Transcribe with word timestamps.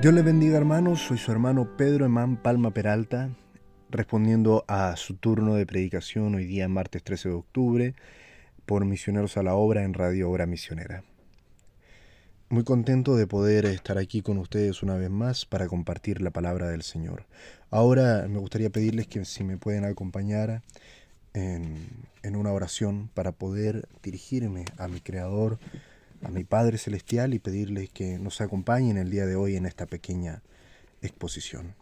Dios 0.00 0.14
les 0.14 0.24
bendiga 0.24 0.56
hermanos, 0.56 1.02
soy 1.02 1.18
su 1.18 1.30
hermano 1.30 1.76
Pedro 1.76 2.06
Emán 2.06 2.38
Palma 2.38 2.70
Peralta, 2.70 3.36
respondiendo 3.90 4.64
a 4.66 4.96
su 4.96 5.16
turno 5.16 5.56
de 5.56 5.66
predicación 5.66 6.34
hoy 6.34 6.46
día 6.46 6.68
martes 6.68 7.02
13 7.04 7.28
de 7.28 7.34
octubre 7.34 7.94
por 8.64 8.86
Misioneros 8.86 9.36
a 9.36 9.42
la 9.42 9.54
Obra 9.54 9.84
en 9.84 9.92
Radio 9.92 10.30
Obra 10.30 10.46
Misionera. 10.46 11.04
Muy 12.48 12.64
contento 12.64 13.14
de 13.14 13.26
poder 13.26 13.66
estar 13.66 13.98
aquí 13.98 14.22
con 14.22 14.38
ustedes 14.38 14.82
una 14.82 14.94
vez 14.94 15.10
más 15.10 15.44
para 15.44 15.68
compartir 15.68 16.22
la 16.22 16.30
palabra 16.30 16.70
del 16.70 16.82
Señor. 16.82 17.26
Ahora 17.70 18.26
me 18.26 18.38
gustaría 18.38 18.70
pedirles 18.70 19.06
que 19.06 19.26
si 19.26 19.44
me 19.44 19.58
pueden 19.58 19.84
acompañar 19.84 20.62
en, 21.34 21.76
en 22.22 22.36
una 22.36 22.52
oración 22.52 23.10
para 23.12 23.32
poder 23.32 23.86
dirigirme 24.02 24.64
a 24.78 24.88
mi 24.88 25.00
Creador, 25.00 25.58
a 26.22 26.28
mi 26.28 26.44
Padre 26.44 26.78
Celestial 26.78 27.34
y 27.34 27.38
pedirles 27.38 27.90
que 27.90 28.18
nos 28.18 28.40
acompañen 28.40 28.96
el 28.96 29.10
día 29.10 29.26
de 29.26 29.36
hoy 29.36 29.56
en 29.56 29.66
esta 29.66 29.86
pequeña 29.86 30.42
exposición. 31.02 31.74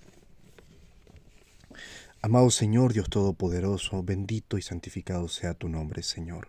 Amado 2.22 2.50
Señor 2.50 2.92
Dios 2.92 3.10
Todopoderoso, 3.10 4.02
bendito 4.02 4.58
y 4.58 4.62
santificado 4.62 5.28
sea 5.28 5.54
tu 5.54 5.68
nombre, 5.68 6.02
Señor. 6.02 6.48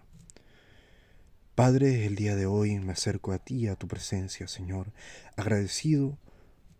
Padre, 1.55 2.05
el 2.05 2.15
día 2.15 2.35
de 2.35 2.45
hoy 2.45 2.79
me 2.79 2.93
acerco 2.93 3.31
a 3.31 3.39
ti, 3.39 3.67
a 3.67 3.75
tu 3.75 3.87
presencia, 3.87 4.47
Señor, 4.47 4.93
agradecido 5.35 6.17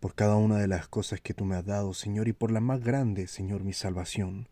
por 0.00 0.14
cada 0.14 0.36
una 0.36 0.58
de 0.58 0.68
las 0.68 0.88
cosas 0.88 1.20
que 1.20 1.34
tú 1.34 1.44
me 1.44 1.56
has 1.56 1.66
dado, 1.66 1.92
Señor, 1.92 2.28
y 2.28 2.32
por 2.32 2.50
la 2.50 2.60
más 2.60 2.80
grande, 2.80 3.26
Señor, 3.26 3.62
mi 3.62 3.74
salvación 3.74 4.48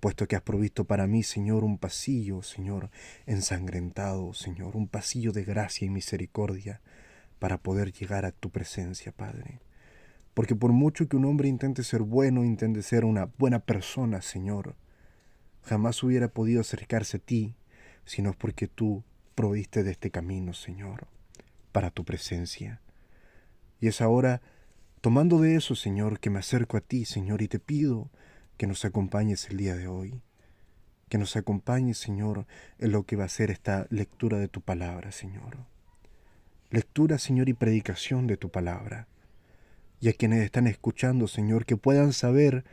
puesto 0.00 0.26
que 0.26 0.34
has 0.34 0.42
provisto 0.42 0.84
para 0.84 1.06
mí, 1.06 1.22
Señor, 1.22 1.62
un 1.62 1.78
pasillo, 1.78 2.42
Señor, 2.42 2.90
ensangrentado, 3.26 4.32
Señor, 4.34 4.76
un 4.76 4.88
pasillo 4.88 5.32
de 5.32 5.44
gracia 5.44 5.86
y 5.86 5.90
misericordia 5.90 6.80
para 7.38 7.58
poder 7.58 7.92
llegar 7.92 8.24
a 8.24 8.32
tu 8.32 8.50
presencia, 8.50 9.12
Padre. 9.12 9.60
Porque 10.34 10.56
por 10.56 10.72
mucho 10.72 11.08
que 11.08 11.16
un 11.16 11.26
hombre 11.26 11.48
intente 11.48 11.84
ser 11.84 12.02
bueno, 12.02 12.44
intente 12.44 12.82
ser 12.82 13.04
una 13.04 13.26
buena 13.38 13.58
persona, 13.60 14.22
Señor, 14.22 14.74
jamás 15.62 16.02
hubiera 16.02 16.28
podido 16.28 16.62
acercarse 16.62 17.18
a 17.18 17.20
ti, 17.20 17.54
sino 18.04 18.32
porque 18.32 18.66
tú 18.66 19.04
proviste 19.34 19.82
de 19.82 19.92
este 19.92 20.10
camino, 20.10 20.54
Señor, 20.54 21.08
para 21.72 21.90
tu 21.90 22.04
presencia. 22.04 22.80
Y 23.80 23.88
es 23.88 24.00
ahora, 24.00 24.40
tomando 25.00 25.40
de 25.40 25.56
eso, 25.56 25.74
Señor, 25.74 26.20
que 26.20 26.30
me 26.30 26.38
acerco 26.38 26.76
a 26.76 26.80
ti, 26.80 27.04
Señor, 27.04 27.42
y 27.42 27.48
te 27.48 27.58
pido 27.58 28.10
que 28.60 28.66
nos 28.66 28.84
acompañes 28.84 29.48
el 29.48 29.56
día 29.56 29.74
de 29.74 29.88
hoy, 29.88 30.20
que 31.08 31.16
nos 31.16 31.34
acompañes, 31.34 31.96
Señor, 31.96 32.46
en 32.78 32.92
lo 32.92 33.04
que 33.04 33.16
va 33.16 33.24
a 33.24 33.28
ser 33.30 33.50
esta 33.50 33.86
lectura 33.88 34.36
de 34.36 34.48
tu 34.48 34.60
palabra, 34.60 35.12
Señor. 35.12 35.56
Lectura, 36.68 37.16
Señor, 37.16 37.48
y 37.48 37.54
predicación 37.54 38.26
de 38.26 38.36
tu 38.36 38.50
palabra. 38.50 39.08
Y 39.98 40.10
a 40.10 40.12
quienes 40.12 40.44
están 40.44 40.66
escuchando, 40.66 41.26
Señor, 41.26 41.64
que 41.64 41.78
puedan 41.78 42.12
saber 42.12 42.66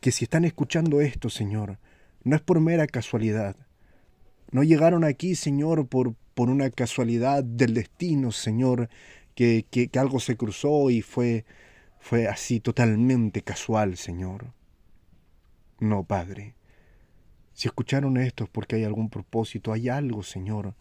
que 0.00 0.10
si 0.10 0.24
están 0.24 0.44
escuchando 0.44 1.00
esto, 1.00 1.30
Señor, 1.30 1.78
no 2.24 2.34
es 2.34 2.42
por 2.42 2.58
mera 2.58 2.88
casualidad. 2.88 3.54
No 4.50 4.64
llegaron 4.64 5.04
aquí, 5.04 5.36
Señor, 5.36 5.86
por, 5.86 6.16
por 6.34 6.50
una 6.50 6.68
casualidad 6.70 7.44
del 7.44 7.74
destino, 7.74 8.32
Señor, 8.32 8.88
que, 9.36 9.66
que, 9.70 9.86
que 9.86 9.98
algo 10.00 10.18
se 10.18 10.36
cruzó 10.36 10.90
y 10.90 11.00
fue, 11.00 11.44
fue 12.00 12.26
así 12.26 12.58
totalmente 12.58 13.42
casual, 13.42 13.96
Señor. 13.96 14.57
No, 15.80 16.04
Padre. 16.04 16.54
Si 17.54 17.68
escucharon 17.68 18.16
esto 18.16 18.44
es 18.44 18.50
porque 18.50 18.76
hay 18.76 18.84
algún 18.84 19.10
propósito, 19.10 19.72
hay 19.72 19.88
algo, 19.88 20.22
Señor. 20.22 20.74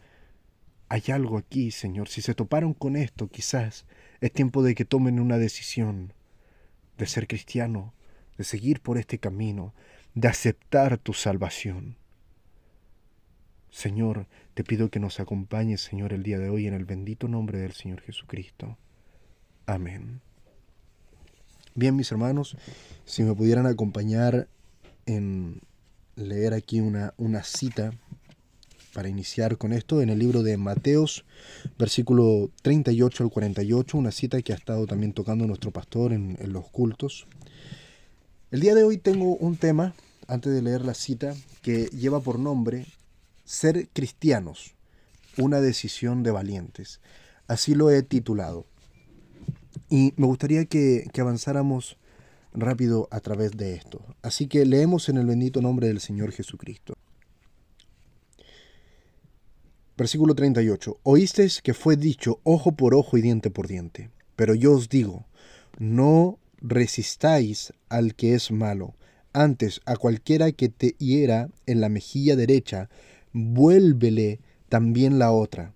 Hay 0.90 1.04
algo 1.12 1.38
aquí, 1.38 1.72
Señor. 1.72 2.08
Si 2.08 2.22
se 2.22 2.36
toparon 2.36 2.74
con 2.74 2.96
esto, 2.96 3.28
quizás 3.28 3.86
es 4.22 4.32
tiempo 4.32 4.64
de 4.64 4.76
que 4.76 4.86
tomen 4.86 5.20
una 5.20 5.38
decisión 5.38 6.14
de 6.98 7.06
ser 7.06 7.28
cristiano, 7.28 7.94
de 8.38 8.44
seguir 8.44 8.82
por 8.82 8.98
este 8.98 9.20
camino, 9.20 9.74
de 10.14 10.28
aceptar 10.28 10.98
tu 10.98 11.14
salvación. 11.14 11.98
Señor, 13.70 14.28
te 14.54 14.64
pido 14.64 14.90
que 14.90 15.00
nos 15.00 15.20
acompañes, 15.20 15.82
Señor, 15.82 16.14
el 16.14 16.24
día 16.24 16.40
de 16.40 16.50
hoy 16.50 16.68
en 16.68 16.74
el 16.74 16.86
bendito 16.86 17.28
nombre 17.28 17.60
del 17.60 17.74
Señor 17.74 18.02
Jesucristo. 18.02 18.78
Amén. 19.66 20.22
Bien, 21.76 21.96
mis 21.96 22.12
hermanos, 22.12 22.58
si 23.06 23.22
me 23.24 23.36
pudieran 23.36 23.68
acompañar 23.68 24.48
en 25.08 25.62
leer 26.16 26.54
aquí 26.54 26.80
una, 26.80 27.14
una 27.18 27.44
cita 27.44 27.92
para 28.98 29.10
iniciar 29.10 29.58
con 29.58 29.74
esto 29.74 30.02
en 30.02 30.10
el 30.10 30.18
libro 30.18 30.42
de 30.42 30.58
Mateos, 30.58 31.24
versículo 31.78 32.50
38 32.64 33.26
al 33.26 33.30
48, 33.30 33.96
una 33.96 34.12
cita 34.12 34.42
que 34.42 34.54
ha 34.54 34.56
estado 34.56 34.88
también 34.88 35.14
tocando 35.14 35.46
nuestro 35.46 35.70
pastor 35.70 36.14
en, 36.14 36.36
los 36.52 36.68
cultos. 36.70 37.28
El 38.50 38.60
día 38.60 38.74
de 38.74 38.84
hoy 38.84 38.98
tengo 38.98 39.36
un 39.36 39.56
tema, 39.56 39.94
antes 40.28 40.52
de 40.52 40.64
leer 40.64 40.84
la 40.84 40.96
cita, 40.96 41.36
que 41.62 41.86
lleva 41.88 42.22
por 42.22 42.40
nombre 42.40 42.88
Ser 43.46 43.88
cristianos, 43.94 44.74
una 45.38 45.62
decisión 45.62 46.24
de 46.24 46.32
valientes. 46.32 47.00
Así 47.48 47.76
lo 47.76 47.92
he 47.92 48.02
titulado. 48.02 48.66
Y 49.90 50.14
me 50.18 50.26
gustaría 50.26 50.66
que 50.66 51.08
avanzáramos 51.18 51.98
rápido 52.54 53.08
a 53.12 53.20
través 53.20 53.52
de 53.52 53.76
esto. 53.76 54.02
Así 54.22 54.48
que 54.48 54.66
leemos 54.66 55.10
en 55.10 55.18
el 55.18 55.26
bendito 55.26 55.62
nombre 55.62 55.88
del 55.88 56.00
Señor 56.00 56.32
Jesucristo. 56.32 56.94
Versículo 59.98 60.36
38. 60.36 61.00
Oísteis 61.04 61.62
que 61.62 61.74
fue 61.74 61.98
dicho 61.98 62.40
ojo 62.44 62.74
por 62.74 62.94
ojo 62.94 63.18
y 63.18 63.22
diente 63.22 63.50
por 63.50 63.68
diente. 63.68 64.12
Pero 64.36 64.54
yo 64.54 64.74
os 64.74 64.90
digo, 64.90 65.26
no 65.80 66.38
resistáis 66.62 67.74
al 67.90 68.14
que 68.14 68.36
es 68.36 68.52
malo. 68.52 68.94
Antes, 69.34 69.82
a 69.86 69.96
cualquiera 69.96 70.52
que 70.52 70.70
te 70.70 70.96
hiera 71.00 71.50
en 71.66 71.82
la 71.82 71.90
mejilla 71.90 72.36
derecha, 72.36 72.90
vuélvele 73.34 74.40
también 74.70 75.20
la 75.20 75.32
otra. 75.32 75.74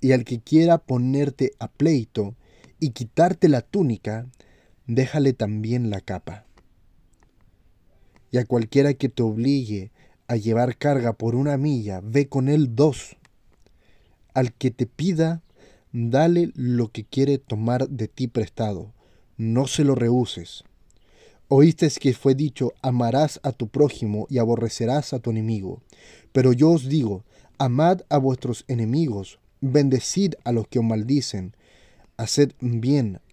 Y 0.00 0.12
al 0.12 0.24
que 0.24 0.40
quiera 0.40 0.78
ponerte 0.78 1.52
a 1.58 1.68
pleito 1.68 2.34
y 2.78 2.90
quitarte 2.90 3.48
la 3.48 3.62
túnica, 3.62 4.26
déjale 4.88 5.34
también 5.34 5.90
la 5.90 6.00
capa. 6.00 6.44
Y 8.32 8.38
a 8.38 8.44
cualquiera 8.44 8.94
que 8.94 9.08
te 9.08 9.22
obligue 9.22 9.92
a 10.26 10.36
llevar 10.36 10.76
carga 10.76 11.12
por 11.12 11.36
una 11.36 11.56
milla, 11.56 12.00
ve 12.02 12.28
con 12.28 12.48
él 12.48 12.74
dos. 12.74 13.16
Al 14.34 14.52
que 14.52 14.70
te 14.70 14.86
pida, 14.86 15.42
dale 15.92 16.50
lo 16.54 16.88
que 16.88 17.04
quiere 17.04 17.38
tomar 17.38 17.88
de 17.88 18.08
ti 18.08 18.26
prestado, 18.26 18.92
no 19.36 19.66
se 19.66 19.84
lo 19.84 19.94
rehuses. 19.94 20.64
Oíste 21.48 21.88
que 22.00 22.12
fue 22.12 22.34
dicho, 22.34 22.72
amarás 22.82 23.40
a 23.42 23.52
tu 23.52 23.68
prójimo 23.68 24.26
y 24.28 24.38
aborrecerás 24.38 25.12
a 25.12 25.18
tu 25.18 25.30
enemigo. 25.30 25.80
Pero 26.32 26.52
yo 26.52 26.70
os 26.70 26.88
digo, 26.88 27.24
amad 27.56 28.02
a 28.10 28.18
vuestros 28.18 28.64
enemigos, 28.68 29.38
bendecid 29.60 30.34
a 30.44 30.52
los 30.52 30.68
que 30.68 30.78
os 30.78 30.84
maldicen, 30.84 31.54
haced 32.18 32.52
bien 32.60 33.20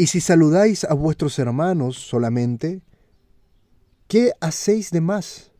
Y 0.00 0.06
si 0.06 0.22
saludáis 0.22 0.84
a 0.84 0.94
vuestros 0.94 1.38
hermanos 1.38 1.98
solamente, 1.98 2.80
¿qué 4.08 4.32
hacéis 4.40 4.92
de 4.92 5.02
más? 5.02 5.52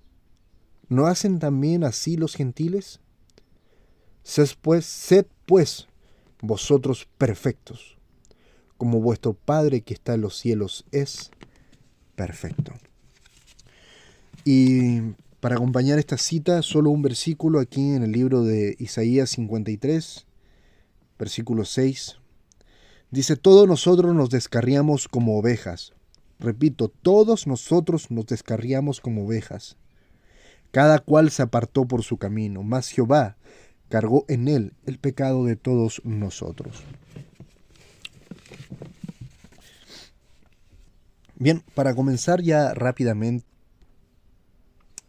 ¿No 0.88 1.08
hacen 1.08 1.38
también 1.38 1.84
así 1.84 2.16
los 2.16 2.36
gentiles? 2.36 3.00
Sed 4.22 4.48
pues, 4.62 4.86
sed 4.86 5.26
pues 5.44 5.88
vosotros 6.40 7.06
perfectos, 7.18 7.98
como 8.78 9.02
vuestro 9.02 9.34
Padre 9.34 9.82
que 9.82 9.92
está 9.92 10.14
en 10.14 10.22
los 10.22 10.38
cielos 10.38 10.86
es 10.90 11.30
perfecto. 12.16 12.72
Y 14.46 15.02
para 15.40 15.56
acompañar 15.56 15.98
esta 15.98 16.16
cita, 16.16 16.62
solo 16.62 16.88
un 16.88 17.02
versículo 17.02 17.60
aquí 17.60 17.90
en 17.90 18.04
el 18.04 18.12
libro 18.12 18.42
de 18.42 18.74
Isaías 18.78 19.28
53, 19.28 20.24
versículo 21.18 21.66
6. 21.66 22.19
Dice, 23.10 23.36
todos 23.36 23.66
nosotros 23.66 24.14
nos 24.14 24.30
descarriamos 24.30 25.08
como 25.08 25.36
ovejas. 25.36 25.92
Repito, 26.38 26.88
todos 26.88 27.46
nosotros 27.46 28.10
nos 28.10 28.26
descarriamos 28.26 29.00
como 29.00 29.24
ovejas. 29.24 29.76
Cada 30.70 31.00
cual 31.00 31.30
se 31.30 31.42
apartó 31.42 31.86
por 31.86 32.04
su 32.04 32.16
camino, 32.16 32.62
mas 32.62 32.88
Jehová 32.88 33.36
cargó 33.88 34.24
en 34.28 34.46
él 34.46 34.72
el 34.86 34.98
pecado 34.98 35.44
de 35.44 35.56
todos 35.56 36.00
nosotros. 36.04 36.84
Bien, 41.34 41.62
para 41.74 41.94
comenzar 41.94 42.42
ya 42.42 42.74
rápidamente, 42.74 43.44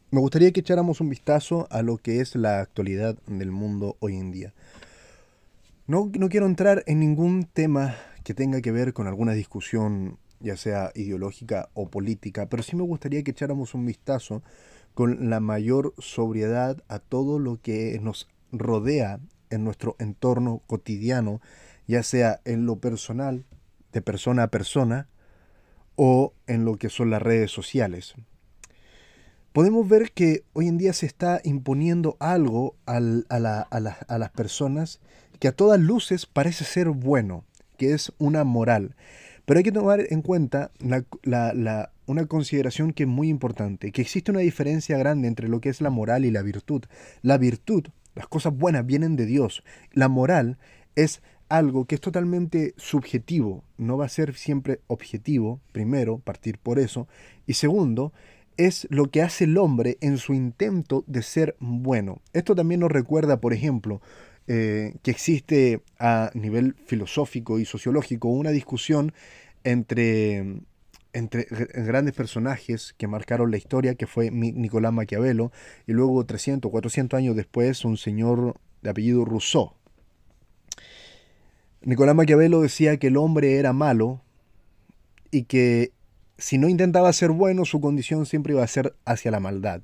me 0.09 0.19
gustaría 0.19 0.51
que 0.51 0.62
echáramos 0.62 1.00
un 1.00 1.09
vistazo 1.09 1.68
a 1.69 1.83
lo 1.83 1.97
que 1.97 2.19
es 2.19 2.36
la 2.36 2.59
actualidad 2.59 3.18
del 3.27 3.51
mundo 3.51 3.95
hoy 4.00 4.15
en 4.15 4.31
día. 4.31 4.54
No, 5.91 6.09
no 6.17 6.29
quiero 6.29 6.45
entrar 6.45 6.85
en 6.88 7.01
ningún 7.01 7.43
tema 7.43 7.97
que 8.23 8.33
tenga 8.33 8.61
que 8.61 8.71
ver 8.71 8.93
con 8.93 9.07
alguna 9.07 9.33
discusión, 9.33 10.19
ya 10.39 10.55
sea 10.55 10.93
ideológica 10.95 11.67
o 11.73 11.89
política, 11.89 12.47
pero 12.47 12.63
sí 12.63 12.77
me 12.77 12.83
gustaría 12.83 13.23
que 13.23 13.31
echáramos 13.31 13.73
un 13.73 13.85
vistazo 13.85 14.41
con 14.93 15.29
la 15.29 15.41
mayor 15.41 15.93
sobriedad 15.97 16.81
a 16.88 16.99
todo 16.99 17.39
lo 17.39 17.59
que 17.61 17.99
nos 18.01 18.29
rodea 18.53 19.19
en 19.49 19.65
nuestro 19.65 19.97
entorno 19.99 20.61
cotidiano, 20.65 21.41
ya 21.88 22.03
sea 22.03 22.39
en 22.45 22.65
lo 22.65 22.77
personal, 22.77 23.44
de 23.91 24.01
persona 24.01 24.44
a 24.44 24.47
persona, 24.47 25.09
o 25.97 26.31
en 26.47 26.63
lo 26.63 26.77
que 26.77 26.87
son 26.87 27.09
las 27.09 27.21
redes 27.21 27.51
sociales. 27.51 28.15
Podemos 29.51 29.89
ver 29.89 30.13
que 30.13 30.45
hoy 30.53 30.69
en 30.69 30.77
día 30.77 30.94
se 30.94 31.05
está 31.05 31.41
imponiendo 31.44 32.15
algo 32.21 32.77
a, 32.85 33.01
las 33.01 34.31
personas 34.31 35.01
que 35.41 35.49
a 35.49 35.51
todas 35.51 35.81
luces 35.81 36.27
parece 36.27 36.63
ser 36.63 36.89
bueno, 36.89 37.43
que 37.75 37.93
es 37.93 38.13
una 38.19 38.43
moral. 38.45 38.95
Pero 39.43 39.57
hay 39.57 39.63
que 39.63 39.71
tomar 39.71 40.05
en 40.09 40.21
cuenta 40.21 40.71
una 40.79 42.25
consideración 42.27 42.93
que 42.93 43.03
es 43.03 43.09
muy 43.09 43.27
importante, 43.27 43.91
que 43.91 44.03
existe 44.03 44.31
una 44.31 44.41
diferencia 44.41 44.97
grande 44.99 45.27
entre 45.27 45.49
lo 45.49 45.59
que 45.59 45.69
es 45.69 45.81
la 45.81 45.89
moral 45.89 46.25
y 46.25 46.31
la 46.31 46.43
virtud. 46.43 46.83
La 47.23 47.38
virtud 47.39 47.88
las 48.13 48.27
cosas 48.27 48.55
buenas 48.55 48.85
vienen 48.85 49.15
de 49.15 49.25
Dios. 49.25 49.63
La 49.93 50.09
moral 50.09 50.59
es 50.95 51.21
algo 51.49 51.85
que 51.85 51.95
es 51.95 52.01
totalmente 52.01 52.75
subjetivo, 52.77 53.63
no 53.77 53.97
va 53.97 54.05
a 54.05 54.09
ser 54.09 54.35
siempre 54.35 54.81
objetivo, 54.85 55.59
primero, 55.71 56.19
partir 56.19 56.59
por 56.59 56.77
eso, 56.77 57.07
y 57.47 57.55
segundo, 57.55 58.13
es 58.57 58.87
lo 58.91 59.09
que 59.09 59.21
hace 59.21 59.45
el 59.45 59.57
hombre 59.57 59.97
en 60.01 60.19
su 60.19 60.35
intento 60.35 61.03
de 61.07 61.23
ser 61.23 61.55
bueno. 61.59 62.21
Esto 62.33 62.53
también 62.53 62.81
nos 62.81 62.91
recuerda, 62.91 63.41
por 63.41 63.53
ejemplo, 63.53 64.01
eh, 64.53 64.95
que 65.01 65.12
existe 65.12 65.81
a 65.98 66.30
nivel 66.33 66.75
filosófico 66.86 67.57
y 67.57 67.63
sociológico 67.63 68.27
una 68.27 68.50
discusión 68.51 69.13
entre 69.63 70.59
entre 71.13 71.45
grandes 71.74 72.13
personajes 72.13 72.94
que 72.98 73.07
marcaron 73.07 73.50
la 73.50 73.56
historia, 73.56 73.95
que 73.95 74.07
fue 74.07 74.30
Nicolás 74.30 74.92
Maquiavelo, 74.92 75.53
y 75.88 75.94
luego 75.94 76.25
300, 76.25 76.69
400 76.69 77.18
años 77.18 77.38
después 77.38 77.86
un 77.86 77.95
señor 77.95 78.57
de 78.81 78.89
apellido 78.89 79.24
Rousseau. 79.24 79.71
Nicolás 81.83 82.15
Maquiavelo 82.15 82.59
decía 82.59 82.97
que 82.97 83.07
el 83.07 83.15
hombre 83.15 83.56
era 83.56 83.71
malo 83.71 84.21
y 85.31 85.44
que 85.44 85.94
si 86.38 86.57
no 86.57 86.68
intentaba 86.68 87.13
ser 87.13 87.31
bueno, 87.31 87.63
su 87.63 87.80
condición 87.80 88.25
siempre 88.25 88.51
iba 88.51 88.63
a 88.63 88.68
ser 88.68 88.95
hacia 89.06 89.31
la 89.31 89.39
maldad. 89.39 89.81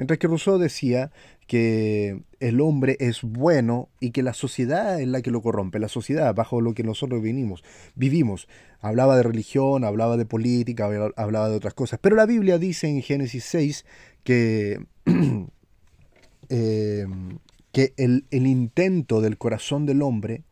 Mientras 0.00 0.18
que 0.18 0.28
Rousseau 0.28 0.56
decía 0.56 1.12
que 1.46 2.22
el 2.38 2.62
hombre 2.62 2.96
es 3.00 3.20
bueno 3.20 3.90
y 4.00 4.12
que 4.12 4.22
la 4.22 4.32
sociedad 4.32 4.98
es 4.98 5.06
la 5.06 5.20
que 5.20 5.30
lo 5.30 5.42
corrompe, 5.42 5.78
la 5.78 5.88
sociedad 5.88 6.34
bajo 6.34 6.62
lo 6.62 6.72
que 6.72 6.82
nosotros 6.82 7.20
vinimos, 7.20 7.62
vivimos. 7.96 8.48
Hablaba 8.80 9.14
de 9.18 9.24
religión, 9.24 9.84
hablaba 9.84 10.16
de 10.16 10.24
política, 10.24 10.88
hablaba 11.16 11.50
de 11.50 11.54
otras 11.54 11.74
cosas. 11.74 11.98
Pero 12.00 12.16
la 12.16 12.24
Biblia 12.24 12.56
dice 12.56 12.88
en 12.88 13.02
Génesis 13.02 13.44
6 13.44 13.84
que, 14.24 14.86
eh, 16.48 17.06
que 17.72 17.92
el, 17.98 18.24
el 18.30 18.46
intento 18.46 19.20
del 19.20 19.36
corazón 19.36 19.84
del 19.84 20.00
hombre 20.00 20.44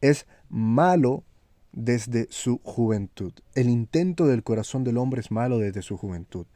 es 0.00 0.26
malo 0.48 1.22
desde 1.70 2.26
su 2.30 2.58
juventud. 2.64 3.34
El 3.54 3.68
intento 3.68 4.26
del 4.26 4.42
corazón 4.42 4.82
del 4.82 4.98
hombre 4.98 5.20
es 5.20 5.30
malo 5.30 5.58
desde 5.58 5.82
su 5.82 5.96
juventud. 5.96 6.46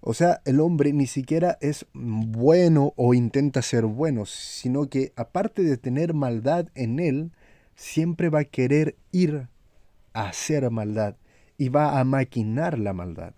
O 0.00 0.14
sea, 0.14 0.40
el 0.44 0.60
hombre 0.60 0.92
ni 0.92 1.06
siquiera 1.06 1.58
es 1.60 1.86
bueno 1.92 2.94
o 2.96 3.12
intenta 3.12 3.60
ser 3.60 3.84
bueno, 3.84 4.24
sino 4.24 4.88
que 4.88 5.12
aparte 5.14 5.62
de 5.62 5.76
tener 5.76 6.14
maldad 6.14 6.68
en 6.74 7.00
él, 7.00 7.32
siempre 7.74 8.28
va 8.28 8.40
a 8.40 8.44
querer 8.44 8.96
ir 9.12 9.48
a 10.12 10.28
hacer 10.28 10.70
maldad 10.70 11.16
y 11.58 11.68
va 11.68 12.00
a 12.00 12.04
maquinar 12.04 12.78
la 12.78 12.92
maldad. 12.92 13.34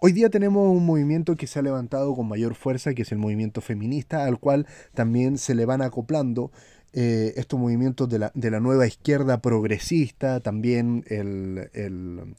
Hoy 0.00 0.12
día 0.12 0.30
tenemos 0.30 0.68
un 0.68 0.86
movimiento 0.86 1.36
que 1.36 1.48
se 1.48 1.58
ha 1.58 1.62
levantado 1.62 2.14
con 2.14 2.28
mayor 2.28 2.54
fuerza, 2.54 2.94
que 2.94 3.02
es 3.02 3.10
el 3.10 3.18
movimiento 3.18 3.60
feminista, 3.60 4.24
al 4.24 4.38
cual 4.38 4.66
también 4.94 5.38
se 5.38 5.56
le 5.56 5.64
van 5.64 5.82
acoplando 5.82 6.52
eh, 6.92 7.34
estos 7.36 7.58
movimientos 7.58 8.08
de 8.08 8.20
la, 8.20 8.32
de 8.34 8.50
la, 8.50 8.60
nueva 8.60 8.86
izquierda 8.86 9.42
progresista, 9.42 10.38
también 10.40 11.04
el, 11.08 11.68
el 11.74 12.36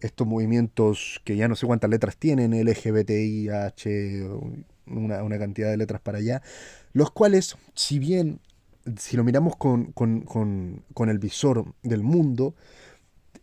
estos 0.00 0.26
movimientos 0.26 1.20
que 1.24 1.36
ya 1.36 1.48
no 1.48 1.56
sé 1.56 1.66
cuántas 1.66 1.90
letras 1.90 2.16
tienen, 2.16 2.52
LGBTIH, 2.52 4.24
una, 4.86 5.22
una 5.22 5.38
cantidad 5.38 5.70
de 5.70 5.76
letras 5.76 6.00
para 6.00 6.18
allá, 6.18 6.42
los 6.92 7.10
cuales, 7.10 7.56
si 7.74 7.98
bien, 7.98 8.40
si 8.96 9.16
lo 9.16 9.24
miramos 9.24 9.56
con, 9.56 9.92
con, 9.92 11.08
el 11.08 11.18
visor 11.18 11.74
del 11.82 12.02
mundo, 12.02 12.54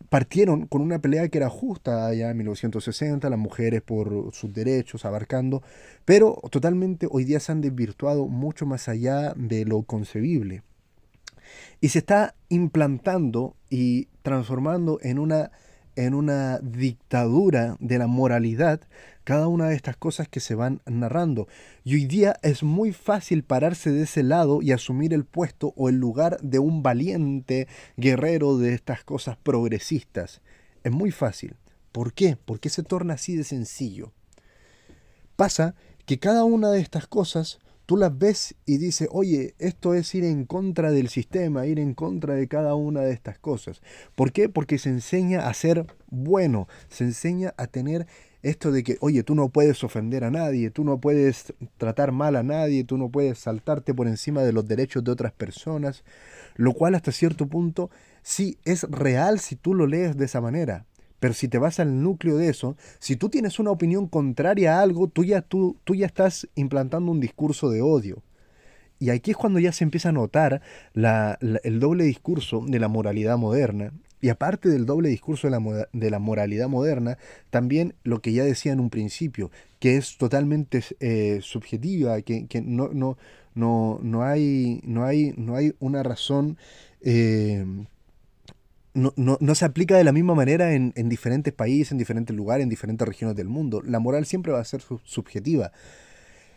partieron 0.08 0.66
con 0.66 0.82
una 0.82 1.00
pelea 1.00 1.28
que 1.28 1.38
era 1.38 1.48
justa 1.48 2.06
allá 2.06 2.30
en 2.30 2.36
1960, 2.38 3.30
las 3.30 3.38
mujeres 3.38 3.82
por 3.82 4.30
sus 4.32 4.52
derechos, 4.52 5.04
abarcando, 5.04 5.62
pero 6.04 6.40
totalmente 6.50 7.06
hoy 7.10 7.24
día 7.24 7.40
se 7.40 7.52
han 7.52 7.60
desvirtuado 7.60 8.26
mucho 8.26 8.66
más 8.66 8.88
allá 8.88 9.32
de 9.36 9.64
lo 9.64 9.82
concebible. 9.82 10.62
Y 11.80 11.88
se 11.88 12.00
está 12.00 12.34
implantando 12.48 13.56
y 13.70 14.08
transformando 14.22 14.98
en 15.02 15.18
una 15.18 15.50
en 15.98 16.14
una 16.14 16.60
dictadura 16.60 17.76
de 17.80 17.98
la 17.98 18.06
moralidad 18.06 18.80
cada 19.24 19.48
una 19.48 19.68
de 19.68 19.74
estas 19.74 19.96
cosas 19.96 20.28
que 20.28 20.38
se 20.40 20.54
van 20.54 20.80
narrando. 20.86 21.48
Y 21.84 21.96
hoy 21.96 22.06
día 22.06 22.38
es 22.42 22.62
muy 22.62 22.92
fácil 22.92 23.42
pararse 23.42 23.90
de 23.90 24.04
ese 24.04 24.22
lado 24.22 24.62
y 24.62 24.72
asumir 24.72 25.12
el 25.12 25.24
puesto 25.24 25.74
o 25.76 25.88
el 25.88 25.96
lugar 25.96 26.38
de 26.40 26.60
un 26.60 26.82
valiente 26.82 27.66
guerrero 27.96 28.56
de 28.56 28.74
estas 28.74 29.02
cosas 29.02 29.36
progresistas. 29.36 30.40
Es 30.84 30.92
muy 30.92 31.10
fácil. 31.10 31.56
¿Por 31.90 32.14
qué? 32.14 32.38
Porque 32.42 32.70
se 32.70 32.84
torna 32.84 33.14
así 33.14 33.36
de 33.36 33.44
sencillo. 33.44 34.12
Pasa 35.36 35.74
que 36.06 36.18
cada 36.18 36.44
una 36.44 36.70
de 36.70 36.80
estas 36.80 37.08
cosas 37.08 37.58
tú 37.88 37.96
las 37.96 38.18
ves 38.18 38.54
y 38.66 38.76
dices, 38.76 39.08
oye, 39.12 39.54
esto 39.58 39.94
es 39.94 40.14
ir 40.14 40.22
en 40.22 40.44
contra 40.44 40.90
del 40.90 41.08
sistema, 41.08 41.64
ir 41.64 41.78
en 41.78 41.94
contra 41.94 42.34
de 42.34 42.46
cada 42.46 42.74
una 42.74 43.00
de 43.00 43.14
estas 43.14 43.38
cosas. 43.38 43.80
¿Por 44.14 44.30
qué? 44.30 44.50
Porque 44.50 44.76
se 44.76 44.90
enseña 44.90 45.48
a 45.48 45.54
ser 45.54 45.86
bueno, 46.10 46.68
se 46.90 47.04
enseña 47.04 47.54
a 47.56 47.66
tener 47.66 48.06
esto 48.42 48.72
de 48.72 48.82
que, 48.82 48.98
oye, 49.00 49.22
tú 49.22 49.34
no 49.34 49.48
puedes 49.48 49.82
ofender 49.84 50.24
a 50.24 50.30
nadie, 50.30 50.68
tú 50.68 50.84
no 50.84 51.00
puedes 51.00 51.54
tratar 51.78 52.12
mal 52.12 52.36
a 52.36 52.42
nadie, 52.42 52.84
tú 52.84 52.98
no 52.98 53.08
puedes 53.08 53.38
saltarte 53.38 53.94
por 53.94 54.06
encima 54.06 54.42
de 54.42 54.52
los 54.52 54.68
derechos 54.68 55.02
de 55.02 55.12
otras 55.12 55.32
personas, 55.32 56.04
lo 56.56 56.74
cual 56.74 56.94
hasta 56.94 57.10
cierto 57.10 57.46
punto 57.46 57.88
sí 58.20 58.58
es 58.66 58.82
real 58.82 59.40
si 59.40 59.56
tú 59.56 59.72
lo 59.72 59.86
lees 59.86 60.14
de 60.18 60.26
esa 60.26 60.42
manera. 60.42 60.84
Pero 61.20 61.34
si 61.34 61.48
te 61.48 61.58
vas 61.58 61.80
al 61.80 62.02
núcleo 62.02 62.36
de 62.36 62.48
eso, 62.48 62.76
si 62.98 63.16
tú 63.16 63.28
tienes 63.28 63.58
una 63.58 63.70
opinión 63.70 64.06
contraria 64.06 64.78
a 64.78 64.82
algo, 64.82 65.08
tú 65.08 65.24
ya, 65.24 65.42
tú, 65.42 65.76
tú 65.84 65.94
ya 65.94 66.06
estás 66.06 66.48
implantando 66.54 67.10
un 67.10 67.20
discurso 67.20 67.70
de 67.70 67.82
odio. 67.82 68.22
Y 69.00 69.10
aquí 69.10 69.30
es 69.30 69.36
cuando 69.36 69.60
ya 69.60 69.72
se 69.72 69.84
empieza 69.84 70.08
a 70.08 70.12
notar 70.12 70.60
el 70.94 71.80
doble 71.80 72.04
discurso 72.04 72.64
de 72.66 72.78
la 72.78 72.88
moralidad 72.88 73.38
moderna. 73.38 73.92
Y 74.20 74.30
aparte 74.30 74.68
del 74.68 74.84
doble 74.84 75.08
discurso 75.08 75.48
de 75.48 75.52
la, 75.52 75.88
de 75.92 76.10
la 76.10 76.18
moralidad 76.18 76.68
moderna, 76.68 77.18
también 77.50 77.94
lo 78.02 78.20
que 78.20 78.32
ya 78.32 78.42
decía 78.42 78.72
en 78.72 78.80
un 78.80 78.90
principio, 78.90 79.52
que 79.78 79.96
es 79.96 80.18
totalmente 80.18 80.82
eh, 80.98 81.38
subjetiva, 81.40 82.20
que, 82.22 82.48
no, 82.64 82.88
no, 82.92 83.16
no, 83.54 84.00
no, 84.02 84.24
hay, 84.24 84.80
no, 84.82 85.04
hay, 85.04 85.34
no 85.36 85.54
hay 85.54 85.74
una 85.78 86.02
razón 86.02 86.58
eh, 87.00 87.64
no, 88.94 89.12
no, 89.16 89.54
se 89.54 89.64
aplica 89.64 89.96
de 89.96 90.04
la 90.04 90.12
misma 90.12 90.34
manera 90.34 90.72
en, 90.72 90.92
diferentes 91.08 91.52
países, 91.52 91.92
en 91.92 91.98
diferentes 91.98 92.34
lugares, 92.34 92.62
en 92.62 92.68
diferentes 92.68 93.06
regiones 93.06 93.36
del 93.36 93.48
mundo. 93.48 93.80
La 93.82 93.98
moral 93.98 94.26
siempre 94.26 94.52
va 94.52 94.60
a 94.60 94.64
ser 94.64 94.82
subjetiva. 95.04 95.72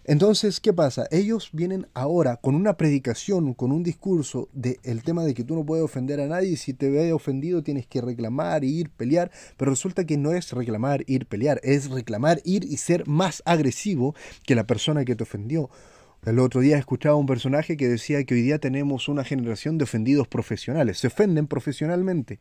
Entonces, 0.04 0.60
¿qué 0.60 0.74
pasa? 0.74 1.06
Ellos 1.12 1.50
vienen 1.54 1.86
ahora 1.94 2.38
con 2.38 2.56
una 2.56 2.76
predicación, 2.76 3.54
con 3.54 3.72
un 3.72 3.84
discurso 3.84 4.50
del 4.52 5.04
tema 5.04 5.24
de 5.24 5.36
que 5.36 5.44
tú 5.44 5.56
no 5.56 5.64
puedes 5.64 5.86
ofender 5.86 6.20
a 6.20 6.26
nadie 6.26 6.50
y 6.50 6.58
si 6.58 6.74
te 6.74 6.90
ve 6.90 7.14
ofendido 7.14 7.62
tienes 7.62 7.86
que 7.86 8.02
reclamar, 8.02 8.64
ir, 8.64 8.90
pelear, 8.90 9.30
pero 9.58 9.70
resulta 9.70 10.04
que 10.06 10.18
no 10.18 10.32
es 10.32 10.52
reclamar, 10.54 11.04
ir, 11.06 11.28
pelear, 11.28 11.62
es 11.64 11.92
reclamar, 11.92 12.42
ir 12.46 12.64
y 12.64 12.78
ser 12.78 13.08
más 13.08 13.44
agresivo 13.46 14.16
que 14.44 14.56
la 14.56 14.66
persona 14.66 15.06
que 15.06 15.16
te 15.16 15.22
ofendió. 15.22 15.70
El 16.24 16.38
otro 16.38 16.62
día 16.62 16.78
escuchaba 16.78 17.16
un 17.16 17.25
personaje 17.25 17.75
que 17.78 17.90
decía 17.90 18.24
que 18.25 18.36
hoy 18.36 18.44
día 18.44 18.60
tenemos 18.60 19.08
una 19.08 19.24
generación 19.24 19.80
de 19.80 19.86
ofendidos 19.86 20.28
profesionales. 20.28 21.00
Se 21.00 21.08
ofenden 21.08 21.48
profesionalmente. 21.48 22.40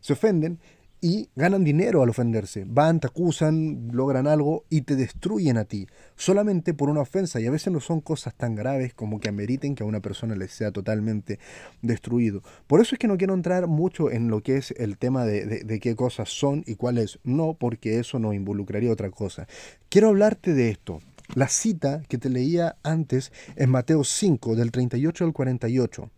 Se 0.00 0.12
ofenden 0.12 0.58
y 1.00 1.30
ganan 1.34 1.64
dinero 1.64 2.02
al 2.02 2.10
ofenderse. 2.10 2.64
Van, 2.66 3.00
te 3.00 3.06
acusan, 3.06 3.88
logran 3.90 4.26
algo 4.26 4.66
y 4.68 4.82
te 4.82 4.96
destruyen 4.96 5.56
a 5.56 5.64
ti, 5.64 5.86
solamente 6.14 6.74
por 6.74 6.90
una 6.90 7.00
ofensa. 7.00 7.40
Y 7.40 7.46
a 7.46 7.50
veces 7.50 7.72
no 7.72 7.80
son 7.80 8.02
cosas 8.02 8.34
tan 8.34 8.54
graves 8.54 8.92
como 8.92 9.18
que 9.18 9.30
ameriten 9.30 9.76
que 9.76 9.82
a 9.82 9.86
una 9.86 10.00
persona 10.00 10.36
le 10.36 10.48
sea 10.48 10.70
totalmente 10.70 11.38
destruido. 11.80 12.42
Por 12.66 12.82
eso 12.82 12.94
es 12.94 12.98
que 12.98 13.08
no 13.08 13.16
quiero 13.16 13.32
entrar 13.32 13.66
mucho 13.66 14.10
en 14.10 14.28
lo 14.28 14.42
que 14.42 14.58
es 14.58 14.72
el 14.72 14.98
tema 14.98 15.24
de, 15.24 15.64
de 15.64 15.80
qué 15.80 15.96
cosas 15.96 16.28
son 16.28 16.64
y 16.66 16.74
cuáles 16.74 17.18
no, 17.24 17.56
porque 17.58 17.98
eso 17.98 18.18
no 18.18 18.34
involucraría 18.34 18.92
otra 18.92 19.10
cosa. 19.10 19.48
Quiero 19.88 20.08
hablarte 20.08 20.52
de 20.52 20.68
esto. 20.68 21.00
La 21.34 21.48
cita 21.48 22.02
que 22.08 22.18
te 22.18 22.28
leía 22.28 22.76
antes 22.82 23.32
en 23.56 23.70
Mateo 23.70 24.04
5, 24.04 24.54
del 24.54 24.70
38 24.70 25.24
al 25.24 25.32
48 25.32 26.10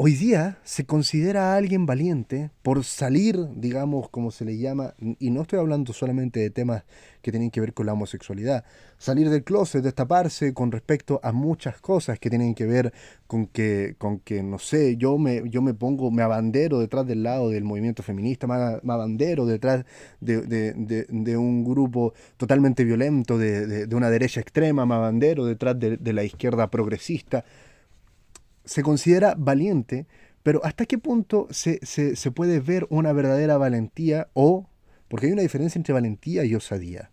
Hoy 0.00 0.14
día 0.14 0.58
se 0.62 0.86
considera 0.86 1.52
a 1.52 1.56
alguien 1.56 1.84
valiente 1.84 2.52
por 2.62 2.84
salir, 2.84 3.36
digamos, 3.56 4.08
como 4.10 4.30
se 4.30 4.44
le 4.44 4.56
llama, 4.56 4.94
y 5.18 5.30
no 5.30 5.42
estoy 5.42 5.58
hablando 5.58 5.92
solamente 5.92 6.38
de 6.38 6.50
temas 6.50 6.84
que 7.20 7.32
tienen 7.32 7.50
que 7.50 7.60
ver 7.60 7.74
con 7.74 7.86
la 7.86 7.94
homosexualidad, 7.94 8.64
salir 8.96 9.28
del 9.28 9.42
closet, 9.42 9.82
destaparse 9.82 10.54
con 10.54 10.70
respecto 10.70 11.18
a 11.24 11.32
muchas 11.32 11.80
cosas 11.80 12.20
que 12.20 12.30
tienen 12.30 12.54
que 12.54 12.64
ver 12.64 12.92
con 13.26 13.48
que, 13.48 13.96
con 13.98 14.20
que 14.20 14.40
no 14.44 14.60
sé, 14.60 14.96
yo 14.96 15.18
me, 15.18 15.42
yo 15.50 15.62
me 15.62 15.74
pongo, 15.74 16.12
me 16.12 16.22
abandero 16.22 16.78
detrás 16.78 17.04
del 17.04 17.24
lado 17.24 17.50
del 17.50 17.64
movimiento 17.64 18.04
feminista, 18.04 18.46
me, 18.46 18.92
abandero 18.92 19.46
detrás 19.46 19.84
de, 20.20 21.36
un 21.36 21.64
grupo 21.64 22.14
totalmente 22.36 22.84
violento, 22.84 23.36
de, 23.36 23.88
una 23.92 24.10
derecha 24.10 24.38
extrema, 24.38 24.86
me 24.86 24.94
abandero 24.94 25.44
detrás 25.44 25.76
de 25.76 26.12
la 26.12 26.22
izquierda 26.22 26.70
progresista 26.70 27.44
se 28.68 28.82
considera 28.82 29.34
valiente, 29.36 30.06
pero 30.42 30.62
¿hasta 30.62 30.84
qué 30.84 30.98
punto 30.98 31.48
se, 31.50 31.80
puede 32.32 32.60
ver 32.60 32.86
una 32.90 33.12
verdadera 33.14 33.56
valentía 33.56 34.28
o, 34.34 34.68
porque 35.08 35.26
hay 35.26 35.32
una 35.32 35.42
diferencia 35.42 35.78
entre 35.78 35.94
valentía 35.94 36.44
y 36.44 36.54
osadía? 36.54 37.10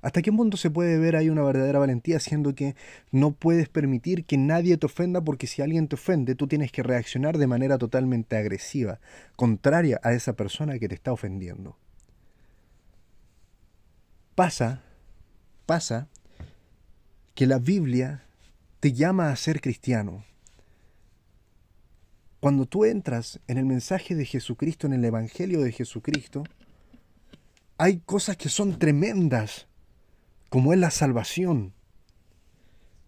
¿Hasta 0.00 0.22
qué 0.22 0.32
punto 0.32 0.56
se 0.56 0.70
puede 0.70 0.96
ver 0.96 1.14
ahí 1.14 1.28
una 1.28 1.42
verdadera 1.42 1.78
valentía 1.78 2.20
siendo 2.20 2.54
que 2.54 2.74
no 3.10 3.32
puedes 3.32 3.68
permitir 3.68 4.24
que 4.24 4.38
nadie 4.38 4.78
te 4.78 4.86
ofenda 4.86 5.20
porque 5.20 5.46
si 5.46 5.60
alguien 5.60 5.88
te 5.88 5.96
ofende 5.96 6.34
tú 6.34 6.46
tienes 6.46 6.72
que 6.72 6.82
reaccionar 6.82 7.36
de 7.36 7.46
manera 7.46 7.76
totalmente 7.76 8.36
agresiva, 8.36 9.00
contraria 9.36 10.00
a 10.02 10.12
esa 10.14 10.34
persona 10.34 10.78
que 10.78 10.88
te 10.88 10.94
está 10.94 11.12
ofendiendo? 11.12 11.76
Pasa, 14.34 14.82
pasa 15.66 16.08
que 17.34 17.46
la 17.46 17.58
Biblia 17.58 18.27
te 18.80 18.92
llama 18.92 19.30
a 19.30 19.36
ser 19.36 19.60
cristiano. 19.60 20.24
Cuando 22.40 22.66
tú 22.66 22.84
entras 22.84 23.40
en 23.48 23.58
el 23.58 23.66
mensaje 23.66 24.14
de 24.14 24.24
Jesucristo, 24.24 24.86
en 24.86 24.92
el 24.92 25.04
Evangelio 25.04 25.60
de 25.62 25.72
Jesucristo, 25.72 26.44
hay 27.76 27.98
cosas 27.98 28.36
que 28.36 28.48
son 28.48 28.78
tremendas, 28.78 29.66
como 30.48 30.72
es 30.72 30.78
la 30.78 30.90
salvación, 30.90 31.72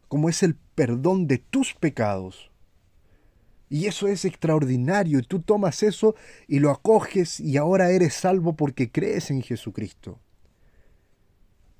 como 0.08 0.28
es 0.28 0.42
el 0.42 0.56
perdón 0.74 1.28
de 1.28 1.38
tus 1.38 1.74
pecados. 1.74 2.50
Y 3.68 3.86
eso 3.86 4.08
es 4.08 4.24
extraordinario. 4.24 5.20
Y 5.20 5.22
tú 5.22 5.40
tomas 5.40 5.84
eso 5.84 6.16
y 6.48 6.58
lo 6.58 6.70
acoges 6.70 7.38
y 7.38 7.56
ahora 7.56 7.90
eres 7.92 8.14
salvo 8.14 8.56
porque 8.56 8.90
crees 8.90 9.30
en 9.30 9.42
Jesucristo. 9.42 10.18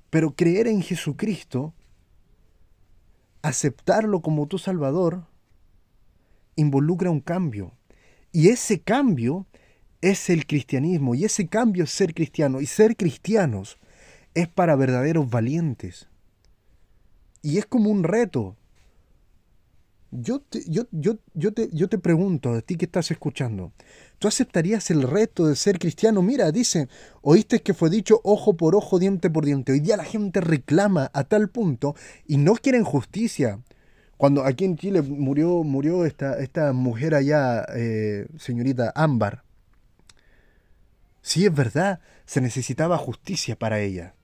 Pero 0.09 0.33
creer 0.33 0.67
en 0.67 0.81
Jesucristo 0.81 1.73
aceptarlo 3.41 4.21
como 4.21 4.47
tu 4.47 4.57
Salvador 4.57 5.25
involucra 6.55 7.09
un 7.09 7.21
cambio. 7.21 7.73
Y 8.31 8.49
ese 8.49 8.81
cambio 8.81 9.47
es 10.01 10.29
el 10.29 10.47
cristianismo, 10.47 11.15
y 11.15 11.25
ese 11.25 11.47
cambio 11.47 11.83
es 11.83 11.91
ser 11.91 12.13
cristiano. 12.13 12.61
Y 12.61 12.65
ser 12.65 12.95
cristianos 12.95 13.77
es 14.33 14.47
para 14.47 14.75
verdaderos 14.75 15.29
valientes. 15.29 16.07
Y 17.41 17.57
es 17.57 17.65
como 17.65 17.89
un 17.89 18.03
reto. 18.03 18.57
Yo 20.13 20.41
te, 20.41 20.61
yo, 20.67 20.83
yo, 20.91 21.19
yo, 21.33 21.53
te, 21.53 21.69
yo 21.71 21.87
te 21.87 21.97
pregunto 21.97 22.53
a 22.53 22.61
ti 22.61 22.75
que 22.75 22.83
estás 22.83 23.11
escuchando, 23.11 23.71
¿tú 24.19 24.27
aceptarías 24.27 24.91
el 24.91 25.03
reto 25.03 25.47
de 25.47 25.55
ser 25.55 25.79
cristiano? 25.79 26.21
Mira, 26.21 26.51
dice, 26.51 26.89
oíste 27.21 27.61
que 27.61 27.73
fue 27.73 27.89
dicho 27.89 28.19
ojo 28.25 28.57
por 28.57 28.75
ojo, 28.75 28.99
diente 28.99 29.29
por 29.29 29.45
diente. 29.45 29.71
Hoy 29.71 29.79
día 29.79 29.95
la 29.95 30.03
gente 30.03 30.41
reclama 30.41 31.09
a 31.13 31.23
tal 31.23 31.49
punto 31.49 31.95
y 32.27 32.35
no 32.35 32.55
quieren 32.55 32.83
justicia. 32.83 33.61
Cuando 34.17 34.43
aquí 34.43 34.65
en 34.65 34.75
Chile 34.75 35.01
murió, 35.01 35.63
murió 35.63 36.05
esta, 36.05 36.39
esta 36.39 36.73
mujer 36.73 37.15
allá, 37.15 37.65
eh, 37.73 38.27
señorita 38.37 38.91
Ámbar. 38.93 39.45
Sí, 41.21 41.45
es 41.45 41.55
verdad, 41.55 42.01
se 42.25 42.41
necesitaba 42.41 42.97
justicia 42.97 43.57
para 43.57 43.79
ella. 43.79 44.15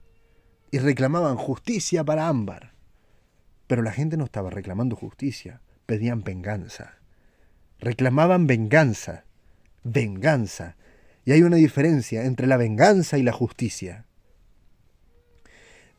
Y 0.70 0.80
reclamaban 0.80 1.38
justicia 1.38 2.04
para 2.04 2.28
Ámbar. 2.28 2.74
Pero 3.68 3.84
la 3.84 3.94
gente 3.94 4.18
no 4.18 4.26
estaba 4.26 4.50
reclamando 4.50 4.98
justicia 4.98 5.62
pedían 5.88 6.24
venganza. 6.24 7.00
Reclamaban 7.80 8.46
venganza. 8.46 9.24
Venganza. 9.84 10.76
Y 11.26 11.32
hay 11.32 11.42
una 11.42 11.56
diferencia 11.56 12.26
entre 12.26 12.46
la 12.46 12.58
venganza 12.58 13.18
y 13.18 13.24
la 13.24 13.32
justicia. 13.32 14.06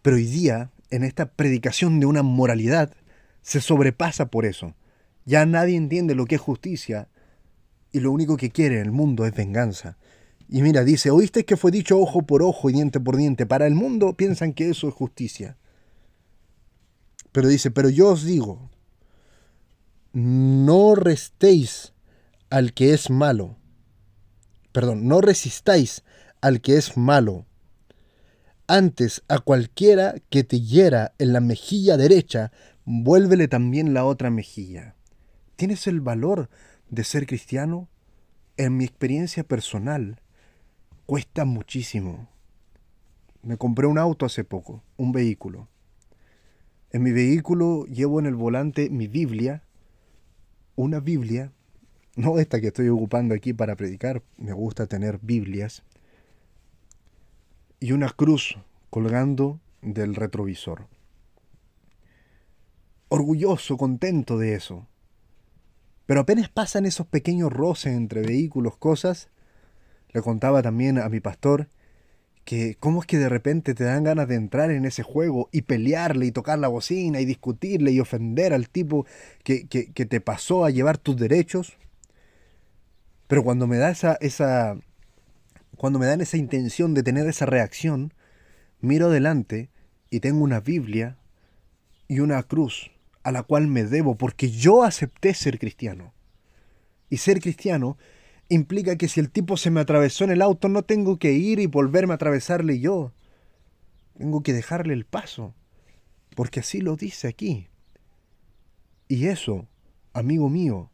Pero 0.03 0.17
hoy 0.17 0.27
día, 0.27 0.71
en 0.91 1.03
esta 1.03 1.33
predicación 1.33 1.99
de 1.99 2.07
una 2.07 2.23
moralidad, 2.23 2.93
se 3.43 3.61
sobrepasa 3.61 4.27
por 4.31 4.47
eso. 4.47 4.75
Ya 5.25 5.45
nadie 5.47 5.77
entiende 5.77 6.15
lo 6.15 6.27
que 6.27 6.37
es 6.37 6.41
justicia 6.41 7.09
y 7.91 8.01
lo 8.01 8.13
único 8.13 8.37
que 8.37 8.51
quiere 8.51 8.77
en 8.77 8.83
el 8.83 8.93
mundo 8.93 9.27
es 9.27 9.35
venganza. 9.35 9.97
Y 10.49 10.63
mira, 10.63 10.85
dice, 10.85 11.11
oíste 11.11 11.45
que 11.45 11.57
fue 11.57 11.71
dicho 11.71 11.99
ojo 11.99 12.23
por 12.23 12.43
ojo 12.43 12.71
y 12.71 12.75
diente 12.75 13.01
por 13.01 13.17
diente. 13.17 13.47
Para 13.47 13.67
el 13.67 13.75
mundo 13.75 14.15
piensan 14.15 14.53
que 14.53 14.71
eso 14.71 14.89
es 14.89 14.95
justicia. 14.95 15.57
Pero 17.33 17.49
dice, 17.49 17.71
pero 17.71 17.91
yo 17.91 18.09
os 18.09 18.25
digo, 18.25 18.71
no 20.19 20.97
restéis 20.97 21.95
al 22.51 22.75
que 22.75 22.93
es 22.93 23.09
malo. 23.09 23.57
Perdón, 24.73 25.07
no 25.07 25.21
resistáis 25.21 26.03
al 26.41 26.61
que 26.61 26.77
es 26.77 26.97
malo. 26.97 27.47
Antes 28.67 29.23
a 29.29 29.39
cualquiera 29.39 30.17
que 30.29 30.43
te 30.43 30.61
hiera 30.61 31.15
en 31.19 31.33
la 31.33 31.41
mejilla 31.41 31.97
derecha, 31.97 32.51
vuélvele 32.85 33.47
también 33.47 33.95
la 33.95 34.05
otra 34.05 34.29
mejilla. 34.29 34.97
¿Tienes 35.55 35.87
el 35.87 36.01
valor 36.01 36.51
de 36.91 37.05
ser 37.05 37.25
cristiano? 37.27 37.89
En 38.57 38.77
mi 38.77 38.87
experiencia 38.87 39.45
personal, 39.45 40.21
cuesta 41.07 41.45
muchísimo. 41.45 42.29
Me 43.43 43.57
compré 43.57 43.87
un 43.87 43.99
auto 43.99 44.27
hace 44.27 44.43
poco, 44.43 44.83
un 44.97 45.13
vehículo. 45.13 45.69
En 46.91 47.05
mi 47.05 47.13
vehículo 47.13 47.85
llevo 47.87 48.19
en 48.19 48.27
el 48.27 48.35
volante 48.35 48.91
mi 48.91 49.07
Biblia 49.07 49.63
una 50.79 51.01
Biblia, 51.01 51.51
no 52.15 52.39
esta 52.39 52.61
que 52.61 52.69
estoy 52.69 52.89
ocupando 52.89 53.35
aquí 53.35 53.53
para 53.53 53.75
predicar, 53.75 54.23
me 54.37 54.53
gusta 54.53 54.87
tener 54.87 55.19
Biblias, 55.21 55.83
y 57.81 57.91
una 57.91 58.11
cruz 58.11 58.57
colgando 58.89 59.59
del 59.83 60.15
retrovisor. 60.15 60.87
Orgulloso, 63.09 63.77
contento 63.77 64.39
de 64.39 64.55
eso. 64.55 64.87
Pero 66.07 66.21
apenas 66.21 66.49
pasan 66.49 66.87
esos 66.87 67.09
pequeños 67.09 67.53
roces 67.53 67.97
entre 67.97 68.23
vehículos, 68.23 68.77
cosas, 68.77 69.31
le 70.11 70.23
contaba 70.23 70.63
también 70.63 70.99
a 70.99 71.09
mi 71.09 71.19
pastor, 71.19 71.69
que 72.49 72.79
cómo 72.81 73.03
es 73.03 73.07
que 73.07 73.19
de 73.19 73.29
repente 73.29 73.75
te 73.75 73.85
dan 73.85 74.05
ganas 74.05 74.27
de 74.27 74.35
entrar 74.35 74.71
en 74.71 74.87
ese 74.87 75.03
juego 75.03 75.51
y 75.53 75.61
pelearle 75.61 76.25
y 76.25 76.33
tocar 76.33 76.59
la 76.59 76.69
bocina 76.69 77.21
y 77.21 77.27
discutirle 77.27 77.91
y 77.91 78.01
ofender 78.01 78.55
al 78.55 78.71
tipo 78.71 79.05
que, 79.45 79.67
te 79.67 80.21
pasó 80.23 80.65
a 80.65 80.71
llevar 80.71 80.97
tus 80.97 81.19
derechos. 81.19 81.77
Pero 83.27 83.45
cuando 83.45 83.67
me 83.67 83.77
da 83.77 83.91
esa, 83.91 84.17
esa, 84.23 84.79
cuando 85.77 85.99
me 85.99 86.07
dan 86.07 86.23
esa 86.23 86.39
intención 86.39 86.95
de 86.95 87.03
tener 87.03 87.29
esa 87.29 87.45
reacción, 87.45 88.15
miro 88.81 89.09
adelante 89.09 89.69
y 90.09 90.21
tengo 90.21 90.43
una 90.43 90.61
Biblia 90.61 91.19
y 92.09 92.21
una 92.21 92.43
cruz 92.45 92.93
a 93.25 93.31
la 93.31 93.43
cual 93.43 93.67
me 93.67 93.85
debo 93.85 94.17
porque 94.17 94.51
yo 94.51 94.85
acepté 94.85 95.35
ser 95.35 95.59
cristiano. 95.59 96.15
Y 97.11 97.19
ser 97.19 97.43
cristiano 97.43 97.99
implica 98.49 98.97
que 98.97 99.09
si 99.09 99.21
el 99.21 99.31
tipo 99.31 99.57
se 99.57 99.71
me 99.71 99.81
atravesó 99.81 100.25
en 100.25 100.31
el 100.31 100.43
auto, 100.43 100.69
no 100.69 100.83
tengo 100.83 101.19
que 101.19 101.33
ir 101.33 101.61
y 101.61 101.67
volverme 101.67 102.13
a 102.13 102.17
atravesarle 102.17 102.81
yo. 102.81 103.13
Tengo 104.17 104.43
que 104.43 104.53
dejarle 104.53 104.95
el 104.95 105.05
paso, 105.05 105.55
porque 106.35 106.61
así 106.61 106.81
lo 106.81 106.97
dice 106.97 107.29
aquí. 107.29 107.69
Y 109.07 109.27
eso, 109.27 109.67
amigo 110.13 110.49
mío, 110.49 110.91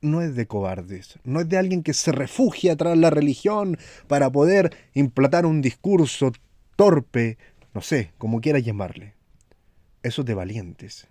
no 0.00 0.22
es 0.22 0.34
de 0.36 0.46
cobardes, 0.46 1.18
no 1.24 1.40
es 1.40 1.48
de 1.48 1.58
alguien 1.58 1.82
que 1.82 1.94
se 1.94 2.12
refugia 2.12 2.76
tras 2.76 2.96
la 2.96 3.10
religión 3.10 3.78
para 4.06 4.30
poder 4.30 4.76
implantar 4.94 5.46
un 5.46 5.60
discurso 5.60 6.32
torpe, 6.76 7.38
no 7.74 7.80
sé, 7.80 8.12
como 8.18 8.40
quiera 8.40 8.58
llamarle. 8.58 9.14
Eso 10.02 10.22
es 10.22 10.26
de 10.26 10.34
valientes. 10.34 11.08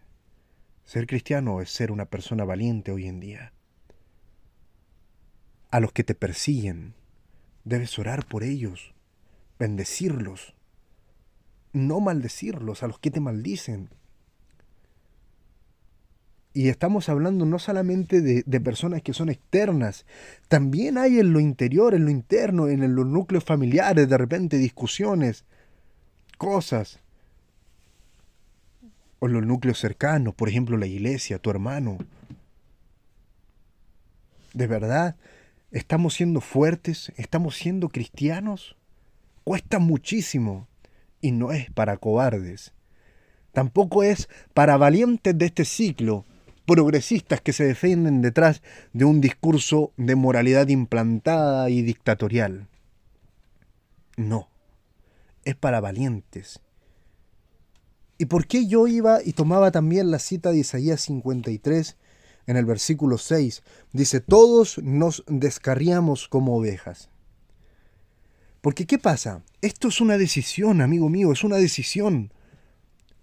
Ser 0.85 1.05
cristiano 1.05 1.59
es 1.59 1.69
ser 1.69 1.91
una 1.91 2.05
persona 2.05 2.45
valiente 2.45 2.91
hoy 2.91 3.07
en 3.07 3.19
día. 3.19 3.51
A 5.71 5.79
los 5.79 5.91
que 5.91 6.03
te 6.03 6.15
persiguen. 6.15 6.93
Debes 7.63 7.97
orar 7.99 8.25
por 8.25 8.43
ellos, 8.43 8.93
bendecirlos, 9.59 10.53
no 11.73 11.99
maldecirlos 11.99 12.83
a 12.83 12.87
los 12.87 12.99
que 12.99 13.11
te 13.11 13.19
maldicen. 13.19 13.89
Y 16.53 16.69
estamos 16.69 17.07
hablando 17.09 17.45
no 17.45 17.59
solamente 17.59 18.21
de, 18.21 18.61
personas 18.61 19.03
que 19.03 19.13
son 19.13 19.29
externas, 19.29 20.05
también 20.47 20.97
hay 20.97 21.19
en 21.19 21.31
lo 21.31 21.39
interior, 21.39 21.93
en 21.93 22.05
lo 22.05 22.09
interno, 22.09 22.67
en 22.67 22.95
los 22.95 23.05
núcleos 23.05 23.43
familiares, 23.43 24.09
de 24.09 24.17
repente 24.17 24.57
discusiones, 24.57 25.45
cosas. 26.37 26.99
O 29.19 29.27
los 29.27 29.45
núcleos 29.45 29.79
cercanos, 29.79 30.33
por 30.33 30.49
ejemplo 30.49 30.77
la 30.77 30.87
iglesia, 30.87 31.37
tu 31.37 31.51
hermano. 31.51 31.97
¿De 34.53 34.65
verdad 34.65 35.15
estamos 35.71 36.15
siendo 36.15 36.41
fuertes? 36.41 37.11
¿Estamos 37.17 37.55
siendo 37.55 37.89
cristianos? 37.89 38.75
Cuesta 39.43 39.79
muchísimo 39.79 40.67
y 41.21 41.31
no 41.31 41.51
es 41.51 41.71
para 41.71 41.97
cobardes. 41.97 42.73
Tampoco 43.53 44.03
es 44.03 44.29
para 44.53 44.77
valientes 44.77 45.37
de 45.37 45.45
este 45.45 45.65
ciclo 45.65 46.25
progresistas 46.65 47.39
que 47.39 47.53
se 47.53 47.63
defienden 47.63 48.21
detrás 48.21 48.61
de 48.91 49.05
un 49.05 49.21
discurso 49.21 49.93
de 49.95 50.15
moralidad 50.15 50.67
implantada 50.67 51.69
y 51.69 51.81
dictatorial. 51.81 52.67
No, 54.17 54.49
es 55.45 55.55
para 55.55 55.79
valientes. 55.79 56.59
¿Y 58.17 58.25
por 58.25 58.47
qué 58.47 58.67
yo 58.67 58.87
iba 58.87 59.19
y 59.23 59.31
tomaba 59.33 59.71
también 59.71 60.11
la 60.11 60.19
cita 60.19 60.51
de 60.51 60.57
Isaías 60.57 61.01
53 61.01 61.95
en 62.47 62.57
el 62.57 62.65
versículo 62.65 63.17
6? 63.17 63.61
Dice, 63.93 64.21
todos 64.21 64.79
nos 64.79 65.23
descarriamos 65.27 66.27
como 66.27 66.57
ovejas. 66.57 67.09
Porque 68.61 68.87
¿qué 68.87 68.97
pasa? 68.97 69.43
Esto 69.61 69.89
es 69.89 70.01
una 70.01 70.17
decisión, 70.17 70.81
amigo 70.81 71.09
mío, 71.09 71.31
es 71.31 71.43
una 71.43 71.57
decisión. 71.57 72.33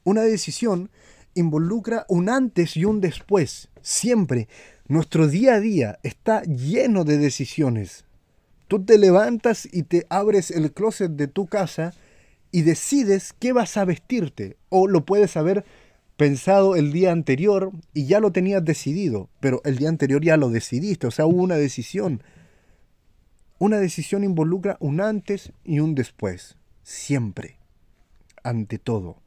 Una 0.04 0.22
decisión 0.22 0.90
involucra 1.34 2.06
un 2.08 2.28
antes 2.28 2.76
y 2.76 2.84
un 2.84 3.00
después. 3.00 3.68
Siempre. 3.82 4.48
Nuestro 4.86 5.26
día 5.26 5.54
a 5.54 5.60
día 5.60 5.98
está 6.02 6.42
lleno 6.42 7.04
de 7.04 7.18
decisiones. 7.18 8.04
Tú 8.68 8.84
te 8.84 8.98
levantas 8.98 9.68
y 9.70 9.84
te 9.84 10.06
abres 10.08 10.50
el 10.50 10.72
closet 10.72 11.12
de 11.12 11.26
tu 11.26 11.46
casa 11.46 11.94
y 12.50 12.62
decides 12.62 13.34
qué 13.38 13.52
vas 13.52 13.76
a 13.76 13.84
vestirte. 13.84 14.56
O 14.68 14.86
lo 14.86 15.04
puedes 15.04 15.36
haber 15.36 15.64
pensado 16.16 16.76
el 16.76 16.92
día 16.92 17.12
anterior 17.12 17.72
y 17.92 18.06
ya 18.06 18.20
lo 18.20 18.32
tenías 18.32 18.64
decidido, 18.64 19.28
pero 19.40 19.60
el 19.64 19.78
día 19.78 19.88
anterior 19.88 20.22
ya 20.22 20.36
lo 20.36 20.50
decidiste, 20.50 21.06
o 21.06 21.10
sea, 21.10 21.26
hubo 21.26 21.42
una 21.42 21.56
decisión. 21.56 22.22
Una 23.58 23.78
decisión 23.78 24.24
involucra 24.24 24.76
un 24.80 25.00
antes 25.00 25.52
y 25.64 25.80
un 25.80 25.94
después, 25.94 26.56
siempre, 26.82 27.58
ante 28.42 28.78
todo 28.78 29.24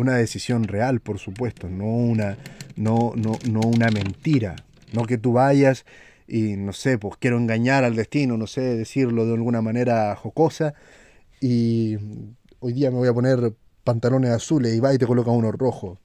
una 0.00 0.16
decisión 0.16 0.64
real, 0.64 1.00
por 1.00 1.18
supuesto, 1.18 1.68
no 1.68 1.84
una, 1.84 2.38
no, 2.76 3.12
no, 3.16 3.38
no 3.50 3.60
una 3.60 3.90
mentira. 3.90 4.56
No 4.92 5.04
que 5.04 5.18
tú 5.18 5.32
vayas 5.32 5.84
y, 6.26 6.56
no 6.56 6.72
sé, 6.72 6.98
pues 6.98 7.16
quiero 7.18 7.36
engañar 7.36 7.84
al 7.84 7.94
destino, 7.94 8.36
no 8.36 8.46
sé, 8.46 8.62
decirlo 8.62 9.26
de 9.26 9.34
alguna 9.34 9.62
manera 9.62 10.14
jocosa, 10.16 10.74
y 11.40 11.96
hoy 12.60 12.72
día 12.72 12.90
me 12.90 12.98
voy 12.98 13.08
a 13.08 13.14
poner 13.14 13.54
pantalones 13.84 14.30
azules 14.30 14.74
y 14.74 14.80
va 14.80 14.94
y 14.94 14.98
te 14.98 15.06
coloca 15.06 15.30
uno 15.30 15.52
rojo. 15.52 15.98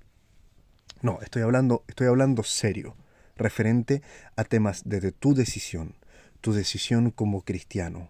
No, 1.05 1.19
estoy 1.21 1.43
hablando, 1.43 1.83
estoy 1.87 2.07
hablando 2.07 2.41
serio, 2.41 2.95
referente 3.37 4.01
a 4.35 4.43
temas 4.43 4.81
desde 4.85 5.11
tu 5.11 5.35
decisión, 5.35 5.93
tu 6.41 6.51
decisión 6.51 7.11
como 7.11 7.43
cristiano. 7.43 8.09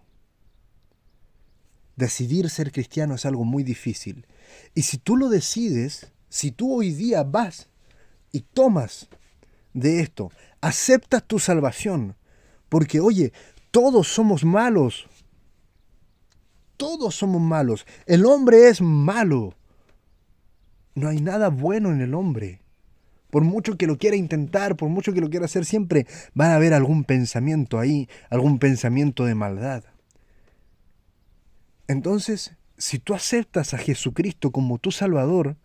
Decidir 1.96 2.48
ser 2.48 2.72
cristiano 2.72 3.14
es 3.14 3.26
algo 3.26 3.44
muy 3.44 3.64
difícil 3.64 4.26
y 4.74 4.84
si 4.84 4.96
tú 4.96 5.18
lo 5.18 5.28
decides, 5.28 6.10
si 6.30 6.52
tú 6.52 6.74
hoy 6.74 6.90
día 6.90 7.22
vas 7.22 7.68
y 8.32 8.40
tomas 8.40 9.10
de 9.74 10.00
esto, 10.00 10.30
aceptas 10.62 11.22
tu 11.22 11.38
salvación, 11.38 12.16
porque 12.70 13.00
oye, 13.00 13.34
todos 13.72 14.08
somos 14.08 14.42
malos. 14.42 15.06
Todos 16.78 17.14
somos 17.14 17.42
malos. 17.42 17.84
El 18.06 18.24
hombre 18.24 18.68
es 18.68 18.80
malo. 18.80 19.52
No 20.94 21.10
hay 21.10 21.20
nada 21.20 21.50
bueno 21.50 21.92
en 21.92 22.00
el 22.00 22.14
hombre. 22.14 22.62
Por 23.36 23.44
mucho 23.44 23.76
que 23.76 23.86
lo 23.86 23.98
quiera 23.98 24.16
intentar, 24.16 24.76
por 24.76 24.88
mucho 24.88 25.12
que 25.12 25.20
lo 25.20 25.28
quiera 25.28 25.44
hacer, 25.44 25.66
siempre 25.66 26.06
va 26.40 26.52
a 26.52 26.54
haber 26.54 26.72
algún 26.72 27.04
pensamiento 27.04 27.78
ahí, 27.78 28.08
algún 28.30 28.58
pensamiento 28.58 29.26
de 29.26 29.34
maldad. 29.34 29.84
Entonces, 31.86 32.56
si 32.78 32.98
tú 32.98 33.12
aceptas 33.12 33.74
a 33.74 33.76
Jesucristo 33.76 34.52
como 34.52 34.78
tu 34.78 34.90
Salvador, 34.90 35.58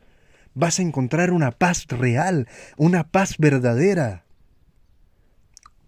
vas 0.53 0.79
a 0.79 0.81
encontrar 0.81 1.31
una 1.31 1.51
paz 1.51 1.85
real, 1.87 2.49
una 2.75 3.07
paz 3.07 3.37
verdadera. 3.37 4.25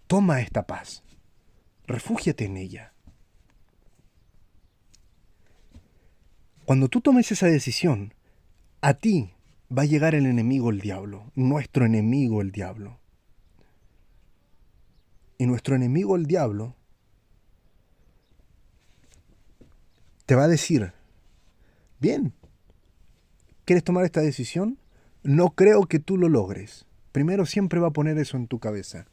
Toma 0.06 0.40
esta 0.40 0.66
paz, 0.66 1.02
refúgiate 1.86 2.46
en 2.46 2.56
ella. 2.56 2.94
Cuando 6.64 6.88
tú 6.88 7.02
tomes 7.02 7.30
esa 7.30 7.48
decisión, 7.48 8.14
a 8.80 8.94
ti 8.94 9.33
va 9.76 9.82
a 9.82 9.86
llegar 9.86 10.14
el 10.14 10.26
enemigo 10.26 10.70
el 10.70 10.80
diablo, 10.80 11.30
nuestro 11.34 11.86
enemigo 11.86 12.42
el 12.42 12.52
diablo. 12.52 12.98
Y 15.38 15.46
nuestro 15.46 15.74
enemigo 15.74 16.16
el 16.16 16.26
diablo 16.26 16.76
te 20.26 20.34
va 20.34 20.44
a 20.44 20.48
decir, 20.48 20.92
Bien. 22.04 22.34
¿Quieres 23.64 23.82
tomar 23.82 24.04
esta 24.04 24.20
decisión? 24.20 24.78
No 25.22 25.54
creo 25.54 25.86
que 25.86 25.98
tú 25.98 26.18
lo 26.18 26.28
logres. 26.28 26.84
Primero 27.12 27.46
siempre 27.46 27.80
va 27.80 27.88
a 27.88 27.92
poner 27.94 28.18
eso 28.18 28.36
en 28.36 28.46
tu 28.46 28.58
cabeza. 28.58 29.06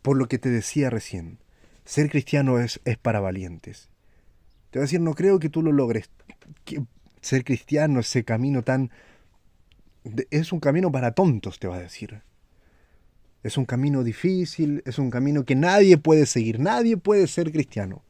Por 0.00 0.16
lo 0.16 0.26
que 0.26 0.38
te 0.38 0.48
decía 0.48 0.88
recién, 0.88 1.36
ser 1.84 2.08
cristiano 2.08 2.60
es, 2.60 2.80
es 2.86 2.96
para 2.96 3.20
valientes. 3.20 3.90
Te 4.70 4.78
va 4.78 4.84
a 4.84 4.86
decir, 4.86 5.02
no 5.02 5.12
creo 5.12 5.38
que 5.38 5.50
tú 5.50 5.60
lo 5.60 5.70
logres. 5.70 6.08
ser 7.20 7.44
cristiano, 7.44 8.00
ese 8.00 8.24
camino 8.24 8.62
tan... 8.62 8.90
Es 10.30 10.52
un 10.52 10.60
camino 10.60 10.92
para 10.92 11.12
tontos, 11.12 11.58
te 11.58 11.68
va 11.68 11.76
a 11.76 11.80
decir. 11.80 12.22
Es 13.42 13.58
un 13.58 13.64
camino 13.64 14.02
difícil, 14.02 14.82
es 14.86 14.98
un 14.98 15.10
camino 15.10 15.44
que 15.44 15.54
nadie 15.54 15.98
puede 15.98 16.26
seguir, 16.26 16.60
nadie 16.60 16.96
puede 16.96 17.26
ser 17.26 17.52
cristiano. 17.52 18.02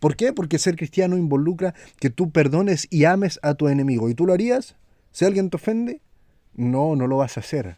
¿Por 0.00 0.16
qué? 0.16 0.32
Porque 0.32 0.58
ser 0.58 0.76
cristiano 0.76 1.16
involucra 1.16 1.74
que 1.98 2.10
tú 2.10 2.30
perdones 2.30 2.86
y 2.90 3.04
ames 3.04 3.40
a 3.42 3.54
tu 3.54 3.68
enemigo. 3.68 4.08
¿Y 4.08 4.14
tú 4.14 4.26
lo 4.26 4.32
harías? 4.32 4.76
Si 5.10 5.24
alguien 5.24 5.50
te 5.50 5.56
ofende, 5.56 6.00
no, 6.54 6.96
no 6.96 7.06
lo 7.06 7.18
vas 7.18 7.36
a 7.36 7.40
hacer. 7.40 7.76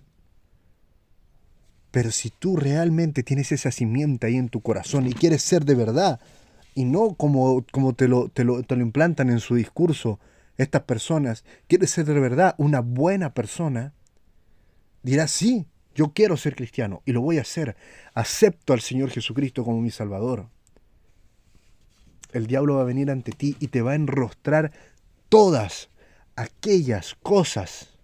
Pero 1.90 2.11
si 2.11 2.30
tú 2.30 2.56
realmente 2.56 3.22
tienes 3.22 3.50
esa 3.52 3.70
simiente 3.70 4.26
ahí 4.26 4.37
en 4.37 4.48
tu 4.48 4.61
corazón 4.61 5.06
y 5.06 5.12
quieres 5.12 5.42
ser 5.42 5.64
de 5.64 5.74
verdad, 5.74 6.20
y 6.74 6.85
no 6.85 7.14
como, 7.14 7.64
como 7.72 7.94
te, 7.94 8.06
lo, 8.06 8.28
te, 8.28 8.44
lo, 8.44 8.62
te 8.62 8.76
lo 8.76 8.83
implantan 8.83 9.30
en 9.30 9.40
su 9.40 9.54
discurso 9.54 10.20
estas 10.56 10.82
personas, 10.82 11.44
quieres 11.66 11.90
ser 11.90 12.04
de 12.06 12.18
verdad 12.18 12.54
una 12.58 12.80
buena 12.80 13.34
persona, 13.34 13.94
dirás, 15.02 15.30
sí, 15.30 15.66
yo 15.94 16.12
quiero 16.12 16.36
ser 16.36 16.54
cristiano 16.54 17.02
y 17.04 17.12
lo 17.12 17.20
voy 17.20 17.38
a 17.38 17.42
hacer. 17.42 17.76
Acepto 18.14 18.72
al 18.72 18.80
Señor 18.80 19.10
Jesucristo 19.10 19.64
como 19.64 19.80
mi 19.80 19.90
Salvador 19.90 20.48
el 22.32 22.46
diablo 22.46 22.76
va 22.76 22.82
a 22.82 22.86
venir 22.86 23.10
ante 23.10 23.32
ti 23.32 23.56
y 23.60 23.68
te 23.68 23.82
va 23.82 23.92
a 23.92 23.96
enrostrar 23.96 24.72
todas 25.28 25.90
aquellas 26.36 27.14
cosas 27.14 27.98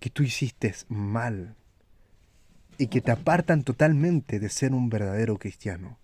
que 0.00 0.10
tú 0.10 0.22
hiciste 0.22 0.74
mal 0.88 1.56
y 2.76 2.88
que 2.88 3.00
te 3.00 3.10
apartan 3.10 3.62
totalmente 3.62 4.38
de 4.38 4.48
ser 4.48 4.72
un 4.72 4.90
verdadero 4.90 5.38
cristiano. 5.38 5.98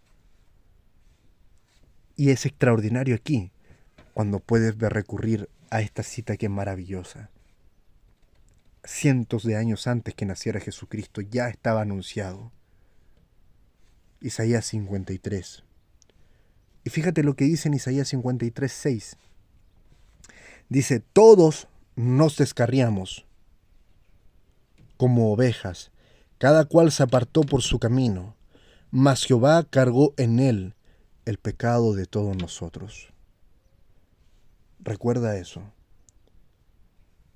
Y 2.16 2.30
es 2.30 2.46
extraordinario 2.46 3.14
aquí 3.14 3.50
cuando 4.14 4.40
puedes 4.40 4.76
recurrir 4.78 5.48
a 5.70 5.80
esta 5.80 6.02
cita 6.02 6.36
que 6.36 6.46
es 6.46 6.52
maravillosa. 6.52 7.30
Cientos 8.84 9.44
de 9.44 9.56
años 9.56 9.86
antes 9.86 10.14
que 10.14 10.26
naciera 10.26 10.60
Jesucristo 10.60 11.20
ya 11.20 11.48
estaba 11.48 11.82
anunciado. 11.82 12.50
Isaías 14.20 14.66
53. 14.66 15.62
Y 16.84 16.90
fíjate 16.90 17.22
lo 17.22 17.34
que 17.34 17.44
dice 17.44 17.68
en 17.68 17.74
Isaías 17.74 18.08
53, 18.08 18.72
6. 18.72 19.16
Dice, 20.68 21.00
todos 21.00 21.68
nos 21.96 22.36
descarriamos 22.36 23.26
como 24.96 25.32
ovejas, 25.32 25.90
cada 26.38 26.64
cual 26.66 26.92
se 26.92 27.02
apartó 27.02 27.42
por 27.42 27.62
su 27.62 27.78
camino, 27.78 28.36
mas 28.90 29.24
Jehová 29.24 29.64
cargó 29.64 30.14
en 30.16 30.38
él 30.38 30.74
el 31.24 31.38
pecado 31.38 31.94
de 31.94 32.06
todos 32.06 32.36
nosotros. 32.36 33.12
Recuerda 34.82 35.36
eso. 35.36 35.62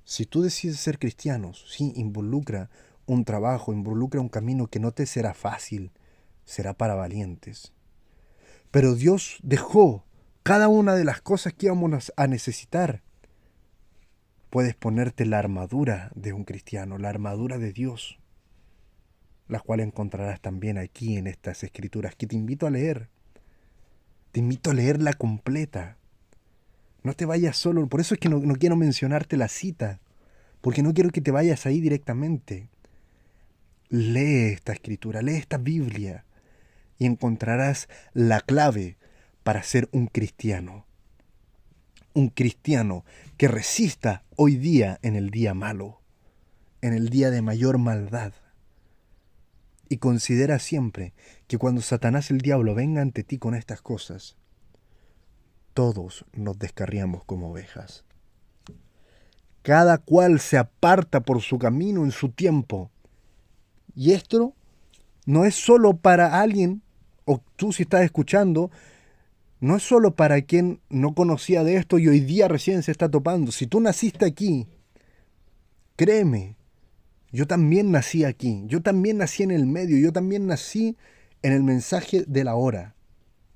Si 0.05 0.27
tú 0.27 0.43
decides 0.43 0.81
ser 0.81 0.99
cristiano, 0.99 1.53
sí, 1.55 1.93
involucra 1.97 2.71
un 3.07 3.25
trabajo, 3.25 3.73
involucra 3.73 4.21
un 4.21 4.29
camino 4.29 4.67
que 4.67 4.81
no 4.81 4.93
te 4.93 5.07
será 5.07 5.35
fácil, 5.35 5.93
será 6.45 6.75
para 6.75 6.95
valientes 6.95 7.73
Pero 8.71 8.95
Dios 8.95 9.39
dejó 9.43 10.05
cada 10.43 10.69
una 10.69 10.95
de 10.95 11.05
las 11.05 11.21
cosas 11.23 11.55
que 11.55 11.67
íbamos 11.67 12.13
a 12.17 12.27
necesitar. 12.27 13.03
Puedes 14.51 14.75
ponerte 14.75 15.25
la 15.25 15.39
armadura 15.39 16.11
de 16.15 16.33
un 16.33 16.45
cristiano, 16.45 16.99
la 16.99 17.09
armadura 17.09 17.59
de 17.59 17.73
Dios, 17.73 18.19
la 19.49 19.61
cual 19.61 19.81
encontrarás 19.81 20.41
también 20.41 20.77
aquí 20.79 21.17
en 21.17 21.27
estas 21.27 21.65
escrituras 21.65 22.15
que 22.15 22.27
te 22.27 22.37
invito 22.37 22.67
a 22.67 22.71
leer. 22.71 23.09
Te 24.33 24.41
invito 24.41 24.71
a 24.71 24.75
leerla 24.75 25.15
completa. 25.15 25.97
No 27.05 27.13
te 27.13 27.27
vayas 27.27 27.59
solo, 27.59 27.87
por 27.87 28.01
eso 28.01 28.15
es 28.15 28.21
que 28.21 28.31
no, 28.31 28.39
no 28.39 28.57
quiero 28.57 28.77
mencionarte 28.77 29.37
la 29.37 29.49
cita, 29.49 30.01
porque 30.63 30.83
no 30.83 30.95
quiero 30.95 31.11
que 31.11 31.21
te 31.21 31.31
vayas 31.31 31.67
ahí 31.67 31.83
directamente. 31.83 32.71
Lee 33.91 34.55
esta 34.55 34.73
escritura, 34.73 35.21
lee 35.21 35.35
esta 35.37 35.59
Biblia 35.59 36.25
y 36.99 37.05
encontrarás 37.05 37.91
la 38.15 38.41
clave 38.41 38.97
para 39.43 39.63
ser 39.63 39.91
un 39.93 40.07
cristiano. 40.07 40.87
Un 42.15 42.31
cristiano 42.31 43.05
que 43.37 43.49
resista 43.49 44.25
hoy 44.37 44.57
día 44.57 44.99
en 45.03 45.15
el 45.15 45.29
día 45.29 45.53
malo, 45.53 46.01
en 46.81 46.95
el 46.95 47.11
día 47.11 47.31
de 47.31 47.43
mayor 47.43 47.77
maldad. 47.77 48.33
Y 49.91 49.99
considera 49.99 50.59
siempre 50.59 51.13
que 51.49 51.59
cuando 51.59 51.83
Satanás 51.83 52.31
el 52.31 52.39
diablo 52.39 52.75
venga 52.75 53.03
ante 53.03 53.25
ti 53.25 53.37
con 53.37 53.55
estas 53.55 53.83
cosas, 53.83 54.39
todos 55.75 56.25
nos 56.33 56.59
descarriamos 56.59 57.25
como 57.25 57.51
ovejas. 57.51 58.05
Cada 59.63 59.99
cual 59.99 60.41
se 60.41 60.57
aparta 60.57 61.21
por 61.21 61.43
su 61.43 61.59
camino 61.59 62.05
en 62.05 62.11
su 62.11 62.31
tiempo 62.31 62.91
y 63.95 64.13
esto 64.13 64.55
no 65.27 65.45
es 65.45 65.55
solo 65.55 65.97
para 65.97 66.41
alguien, 66.41 66.83
o 67.25 67.41
tú 67.57 67.73
si 67.73 67.83
estás 67.85 68.03
escuchando, 68.03 68.71
no 69.61 69.77
es 69.77 69.83
solo 69.83 70.15
para 70.15 70.43
quien 70.43 70.81
no 70.91 71.15
conocía 71.15 71.65
de 71.65 71.77
esto 71.77 71.99
y 71.99 72.09
hoy 72.09 72.21
día 72.21 72.49
recién 72.49 72.83
se 72.83 72.91
está 72.91 73.11
topando. 73.11 73.51
Si 73.53 73.67
tú 73.67 73.81
naciste 73.81 74.27
aquí, 74.27 74.67
créeme, 75.97 76.57
yo 77.33 77.47
también 77.47 77.91
nací 77.91 78.25
aquí, 78.25 78.65
yo 78.67 78.83
también 78.83 79.19
nací 79.19 79.43
en 79.43 79.51
el 79.51 79.67
medio, 79.67 79.99
yo 79.99 80.13
también 80.13 80.47
nací 80.47 80.97
en 81.43 81.53
el 81.53 81.63
mensaje 81.63 82.25
de 82.27 82.45
la 82.45 82.55
hora, 82.57 82.95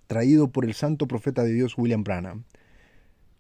traído 0.09 0.51
por 0.51 0.65
el 0.65 0.75
santo 0.75 1.07
profeta 1.07 1.45
de 1.45 1.53
Dios 1.53 1.79
William 1.79 2.03
Branham. 2.03 2.43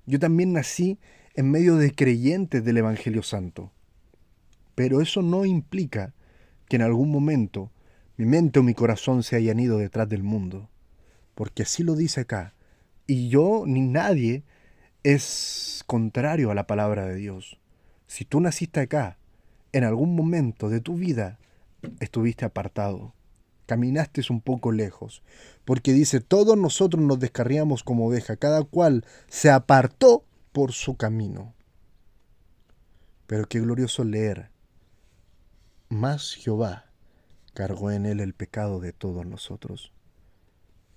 Yo 0.06 0.20
también 0.20 0.52
nací 0.52 0.98
en 1.34 1.50
medio 1.50 1.76
de 1.76 1.92
creyentes 1.92 2.64
del 2.64 2.76
Evangelio 2.76 3.22
Santo. 3.24 3.72
Pero 4.76 5.00
eso 5.00 5.22
no 5.22 5.44
implica 5.44 6.14
que 6.68 6.76
en 6.76 6.82
algún 6.82 7.10
momento 7.10 7.72
mi 8.16 8.26
mente 8.26 8.60
o 8.60 8.62
mi 8.62 8.74
corazón 8.74 9.22
se 9.22 9.36
hayan 9.36 9.58
ido 9.58 9.78
detrás 9.78 10.08
del 10.08 10.22
mundo, 10.22 10.68
porque 11.34 11.62
así 11.62 11.82
lo 11.82 11.94
dice 11.94 12.20
acá, 12.20 12.54
y 13.06 13.28
yo 13.28 13.64
ni 13.66 13.80
nadie 13.80 14.44
es 15.02 15.82
contrario 15.86 16.50
a 16.50 16.54
la 16.54 16.66
palabra 16.66 17.06
de 17.06 17.14
Dios. 17.14 17.58
Si 18.06 18.24
tú 18.24 18.40
naciste 18.40 18.80
acá, 18.80 19.18
en 19.72 19.84
algún 19.84 20.14
momento 20.14 20.68
de 20.68 20.80
tu 20.80 20.96
vida 20.96 21.38
estuviste 22.00 22.44
apartado, 22.44 23.14
caminaste 23.68 24.22
un 24.30 24.40
poco 24.40 24.72
lejos, 24.72 25.22
porque 25.66 25.92
dice, 25.92 26.20
todos 26.20 26.56
nosotros 26.56 27.04
nos 27.04 27.20
descarriamos 27.20 27.84
como 27.84 28.06
oveja, 28.06 28.36
cada 28.36 28.64
cual 28.64 29.04
se 29.28 29.50
apartó 29.50 30.24
por 30.52 30.72
su 30.72 30.96
camino. 30.96 31.52
Pero 33.26 33.46
qué 33.46 33.60
glorioso 33.60 34.04
leer 34.04 34.50
más 35.90 36.32
Jehová 36.32 36.86
cargó 37.52 37.90
en 37.90 38.06
él 38.06 38.20
el 38.20 38.32
pecado 38.32 38.80
de 38.80 38.94
todos 38.94 39.26
nosotros. 39.26 39.92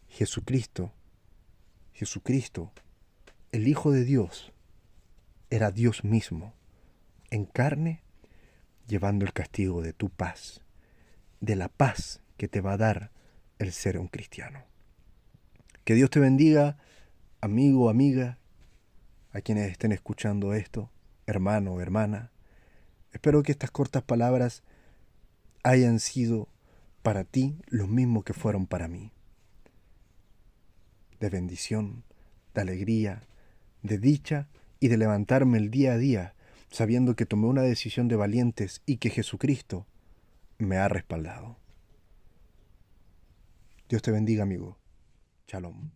Jesucristo, 0.07 0.93
Jesucristo, 1.91 2.71
el 3.51 3.67
Hijo 3.67 3.91
de 3.91 4.05
Dios, 4.05 4.53
era 5.49 5.71
Dios 5.71 6.05
mismo, 6.05 6.53
en 7.31 7.43
carne, 7.43 8.01
llevando 8.87 9.25
el 9.25 9.33
castigo 9.33 9.81
de 9.81 9.91
tu 9.91 10.09
paz, 10.09 10.61
de 11.41 11.57
la 11.57 11.67
paz 11.67 12.20
que 12.41 12.47
te 12.47 12.59
va 12.59 12.73
a 12.73 12.77
dar 12.77 13.11
el 13.59 13.71
ser 13.71 13.99
un 13.99 14.07
cristiano. 14.07 14.63
Que 15.83 15.93
Dios 15.93 16.09
te 16.09 16.19
bendiga, 16.19 16.79
amigo, 17.39 17.87
amiga, 17.87 18.39
a 19.31 19.41
quienes 19.41 19.69
estén 19.69 19.91
escuchando 19.91 20.55
esto, 20.55 20.89
hermano 21.27 21.79
hermana. 21.79 22.31
Espero 23.13 23.43
que 23.43 23.51
estas 23.51 23.69
cortas 23.69 24.01
palabras 24.01 24.63
hayan 25.61 25.99
sido 25.99 26.47
para 27.03 27.25
ti 27.25 27.59
lo 27.67 27.85
mismo 27.85 28.23
que 28.23 28.33
fueron 28.33 28.65
para 28.65 28.87
mí. 28.87 29.11
De 31.19 31.29
bendición, 31.29 32.03
de 32.55 32.61
alegría, 32.61 33.21
de 33.83 33.99
dicha 33.99 34.47
y 34.79 34.87
de 34.87 34.97
levantarme 34.97 35.59
el 35.59 35.69
día 35.69 35.91
a 35.91 35.97
día 35.99 36.33
sabiendo 36.71 37.15
que 37.15 37.27
tomé 37.27 37.45
una 37.45 37.61
decisión 37.61 38.07
de 38.07 38.15
valientes 38.15 38.81
y 38.87 38.97
que 38.97 39.11
Jesucristo 39.11 39.85
me 40.57 40.77
ha 40.77 40.87
respaldado. 40.87 41.60
Dios 43.91 44.01
te 44.01 44.09
bendiga, 44.09 44.43
amigo. 44.43 44.77
Shalom. 45.45 45.91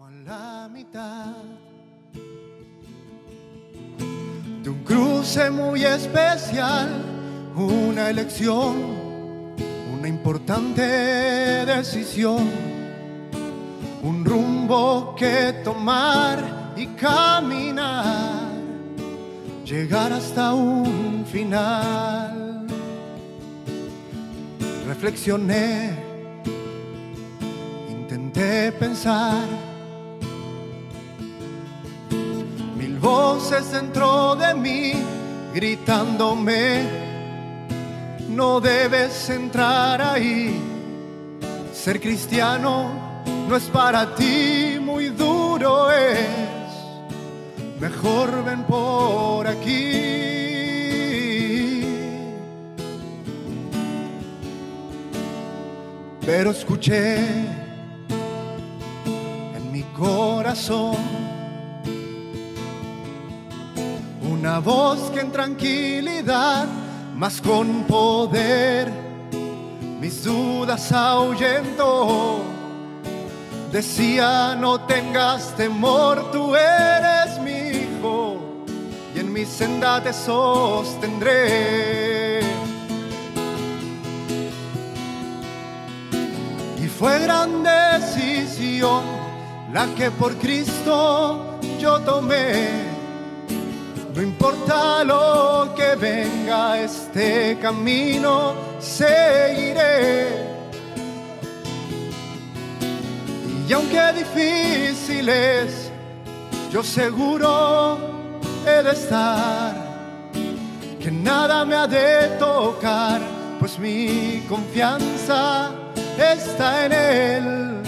a 0.00 0.10
la 0.24 0.68
mitad 0.68 1.36
de 4.64 4.68
un 4.68 4.82
cruce 4.82 5.48
muy 5.52 5.84
especial, 5.84 6.88
una 7.54 8.10
elección, 8.10 9.54
una 9.96 10.08
importante 10.08 10.82
decisión, 10.82 12.50
un 14.02 14.24
rumbo 14.24 15.14
que 15.14 15.60
tomar 15.62 16.63
y 16.76 16.86
caminar, 16.86 18.50
llegar 19.64 20.12
hasta 20.12 20.54
un 20.54 21.24
final. 21.26 22.66
Reflexioné, 24.86 25.96
intenté 27.90 28.72
pensar 28.72 29.74
voces 33.04 33.70
dentro 33.70 34.34
de 34.34 34.54
mí 34.54 34.92
gritándome, 35.52 36.82
no 38.30 38.60
debes 38.60 39.28
entrar 39.28 40.00
ahí. 40.00 40.58
Ser 41.72 42.00
cristiano 42.00 43.22
no 43.46 43.54
es 43.54 43.64
para 43.64 44.14
ti, 44.14 44.78
muy 44.80 45.08
duro 45.10 45.90
es. 45.90 46.63
Mejor 47.84 48.42
ven 48.46 48.62
por 48.62 49.46
aquí. 49.46 50.24
Pero 56.24 56.52
escuché 56.52 57.18
en 59.58 59.70
mi 59.70 59.82
corazón 59.82 60.96
una 64.32 64.60
voz 64.60 65.10
que 65.10 65.20
en 65.20 65.30
tranquilidad, 65.30 66.64
más 67.14 67.38
con 67.42 67.84
poder, 67.84 68.90
mis 70.00 70.24
dudas 70.24 70.90
ahuyentó. 70.90 72.40
Decía, 73.70 74.54
no 74.54 74.80
tengas 74.86 75.54
temor, 75.56 76.30
tú 76.30 76.56
eres 76.56 77.33
mi 79.34 79.44
senda 79.44 80.00
te 80.00 80.12
sostendré. 80.12 81.34
Y 86.78 86.86
fue 86.86 87.18
gran 87.18 87.64
decisión 87.64 89.02
la 89.72 89.86
que 89.96 90.12
por 90.12 90.36
Cristo 90.36 91.58
yo 91.80 92.00
tomé 92.02 92.94
no 94.14 94.22
importa 94.22 95.02
lo 95.02 95.74
que 95.74 95.96
venga, 95.96 96.78
este 96.78 97.58
camino 97.60 98.54
seguiré. 98.78 100.28
Y 103.68 103.72
aunque 103.72 104.12
difícil 104.12 105.28
es, 105.28 105.90
yo 106.70 106.84
seguro 106.84 108.13
he 108.78 108.82
de 108.82 108.92
estar, 108.92 109.74
que 111.00 111.10
nada 111.10 111.64
me 111.64 111.74
ha 111.74 111.86
de 111.86 112.28
tocar, 112.38 113.20
pues 113.60 113.78
mi 113.78 114.42
confianza 114.48 115.70
está 116.18 116.86
en 116.86 116.92
Él, 116.92 117.82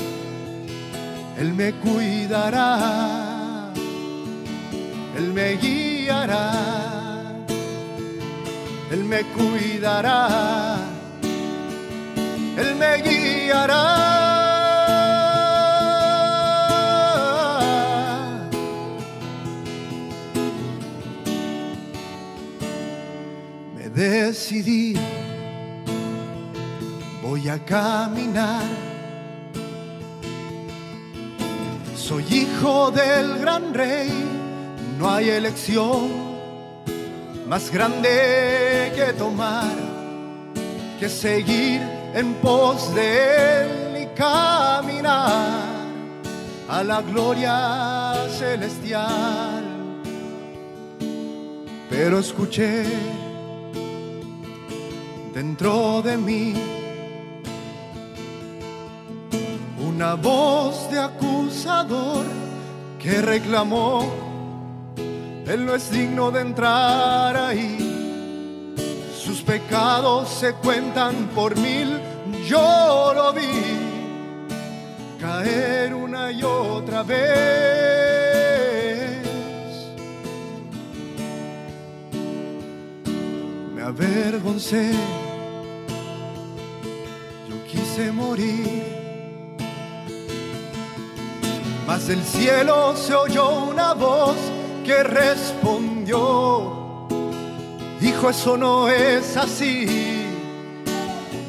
Él 1.39 1.53
me 1.55 1.73
cuidará, 1.75 3.73
Él 5.17 5.33
me 5.33 5.57
guiará. 5.57 6.77
Él 8.89 9.03
me 9.03 9.23
cuidará, 9.25 10.77
Él 12.57 12.77
me 12.77 13.03
guiará. 13.03 14.26
Decidí, 23.97 24.95
voy 27.23 27.49
a 27.49 27.59
caminar. 27.59 28.63
Soy 31.97 32.25
hijo 32.31 32.91
del 32.91 33.39
gran 33.39 33.73
rey, 33.73 34.13
no 34.99 35.11
hay 35.11 35.31
elección 35.31 36.11
más 37.49 37.71
grande 37.71 38.93
que 38.95 39.15
tomar, 39.15 39.73
que 41.01 41.09
seguir 41.09 41.81
en 42.15 42.35
pos 42.35 42.95
de 42.95 43.63
Él 43.63 44.03
y 44.03 44.07
caminar 44.15 45.65
a 46.69 46.85
la 46.85 47.01
gloria 47.01 48.15
celestial. 48.39 49.65
Pero 51.89 52.19
escuché 52.19 52.85
dentro 55.37 56.01
de 56.01 56.17
mí 56.17 56.55
una 59.87 60.15
voz 60.15 60.91
de 60.91 60.99
acusador 60.99 62.25
que 62.99 63.21
reclamó 63.21 64.27
él 65.47 65.65
no 65.65 65.75
es 65.77 65.91
digno 65.93 66.33
de 66.33 66.41
entrar 66.41 67.37
ahí. 67.37 68.75
Sus 69.17 69.43
pecados 69.43 70.29
se 70.29 70.55
cuentan 70.55 71.29
por 71.37 71.57
mil. 71.57 72.01
Yo 72.49 73.13
lo 73.15 73.33
vi 73.33 73.47
caer 75.21 75.95
una 75.95 76.33
y 76.33 76.43
otra 76.43 77.05
vez. 77.05 77.17
Me 83.73 83.83
avergoncé. 83.83 84.91
Morir. 87.99 88.85
Mas 91.87 92.07
del 92.09 92.23
cielo 92.23 92.95
se 92.95 93.15
oyó 93.15 93.65
una 93.71 93.95
voz 93.95 94.37
que 94.85 95.03
respondió, 95.03 96.19
Hijo, 98.03 98.29
eso 98.31 98.59
no 98.59 98.89
es 98.89 99.37
así. 99.39 100.27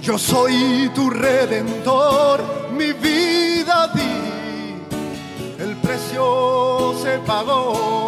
Yo 0.02 0.18
soy 0.18 0.90
tu 0.96 1.10
redentor, 1.10 2.42
mi 2.72 2.94
vida 2.94 3.92
di, 3.94 4.82
el 5.62 5.76
precio 5.78 6.94
se 7.04 7.18
pagó. 7.20 8.07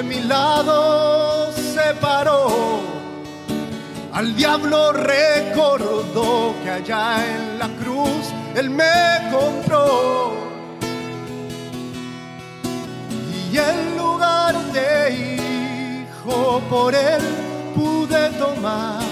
De 0.00 0.08
mi 0.08 0.20
lado 0.20 1.52
se 1.52 1.94
paró 2.00 2.80
al 4.14 4.34
diablo 4.34 4.92
recordó 4.92 6.54
que 6.62 6.70
allá 6.70 7.04
en 7.34 7.58
la 7.58 7.68
cruz 7.80 8.24
Él 8.54 8.70
me 8.70 9.30
compró. 9.30 10.32
Y 13.52 13.56
en 13.56 13.96
lugar 13.96 14.54
de 14.72 14.90
hijo 15.36 16.60
por 16.68 16.94
Él 16.94 17.22
pude 17.74 18.30
tomar. 18.44 19.02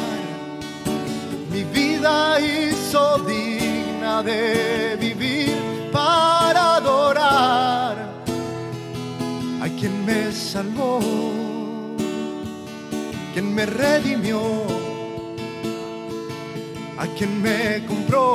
Mi 1.52 1.64
vida 1.64 2.40
hizo 2.40 3.18
digna 3.18 4.22
de 4.22 4.96
vivir 5.00 5.57
salvó, 10.48 10.98
quien 13.34 13.54
me 13.54 13.66
redimió 13.66 14.40
a 16.96 17.06
quien 17.08 17.42
me 17.42 17.84
compró, 17.86 18.32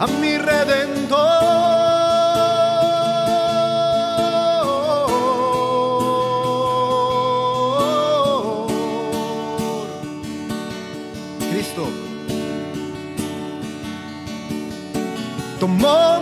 a 0.00 0.06
mi 0.20 0.38
redentor. 0.38 1.86
Cristo 11.48 11.86
tomó 15.60 16.15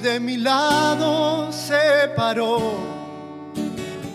de 0.00 0.20
mi 0.20 0.36
lado 0.36 1.52
se 1.52 2.08
paró. 2.14 2.74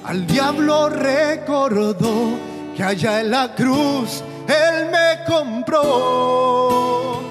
Al 0.04 0.26
diablo 0.28 0.90
recordó 0.90 2.38
que 2.76 2.84
allá 2.84 3.22
en 3.22 3.32
la 3.32 3.54
cruz 3.56 4.24
Él 4.48 4.90
me 4.92 5.24
compró. 5.26 7.22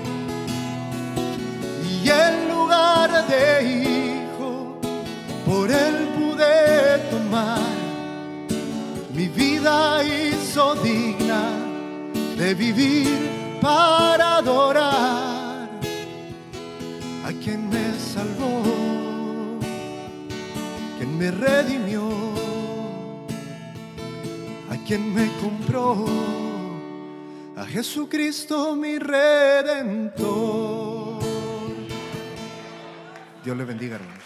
Y 1.82 2.08
en 2.08 2.48
lugar 2.48 3.26
de 3.26 3.62
hijo, 3.64 4.80
por 5.46 5.70
Él 5.70 6.08
pude 6.16 6.98
tomar. 7.10 7.60
Mi 9.14 9.28
vida 9.28 10.02
hizo 10.04 10.74
digna 10.76 11.42
de 12.36 12.54
vivir 12.54 13.58
para 13.60 14.36
adorar 14.38 15.31
me 21.22 21.30
redimió 21.30 22.02
quien 24.84 25.14
me 25.14 25.30
compró, 25.40 26.04
a 27.56 27.64
Jesucristo 27.64 28.74
mi 28.74 28.98
redentor. 28.98 30.22
Dios 33.44 33.56
le 33.56 33.64
bendiga, 33.64 33.94
hermanos. 33.94 34.21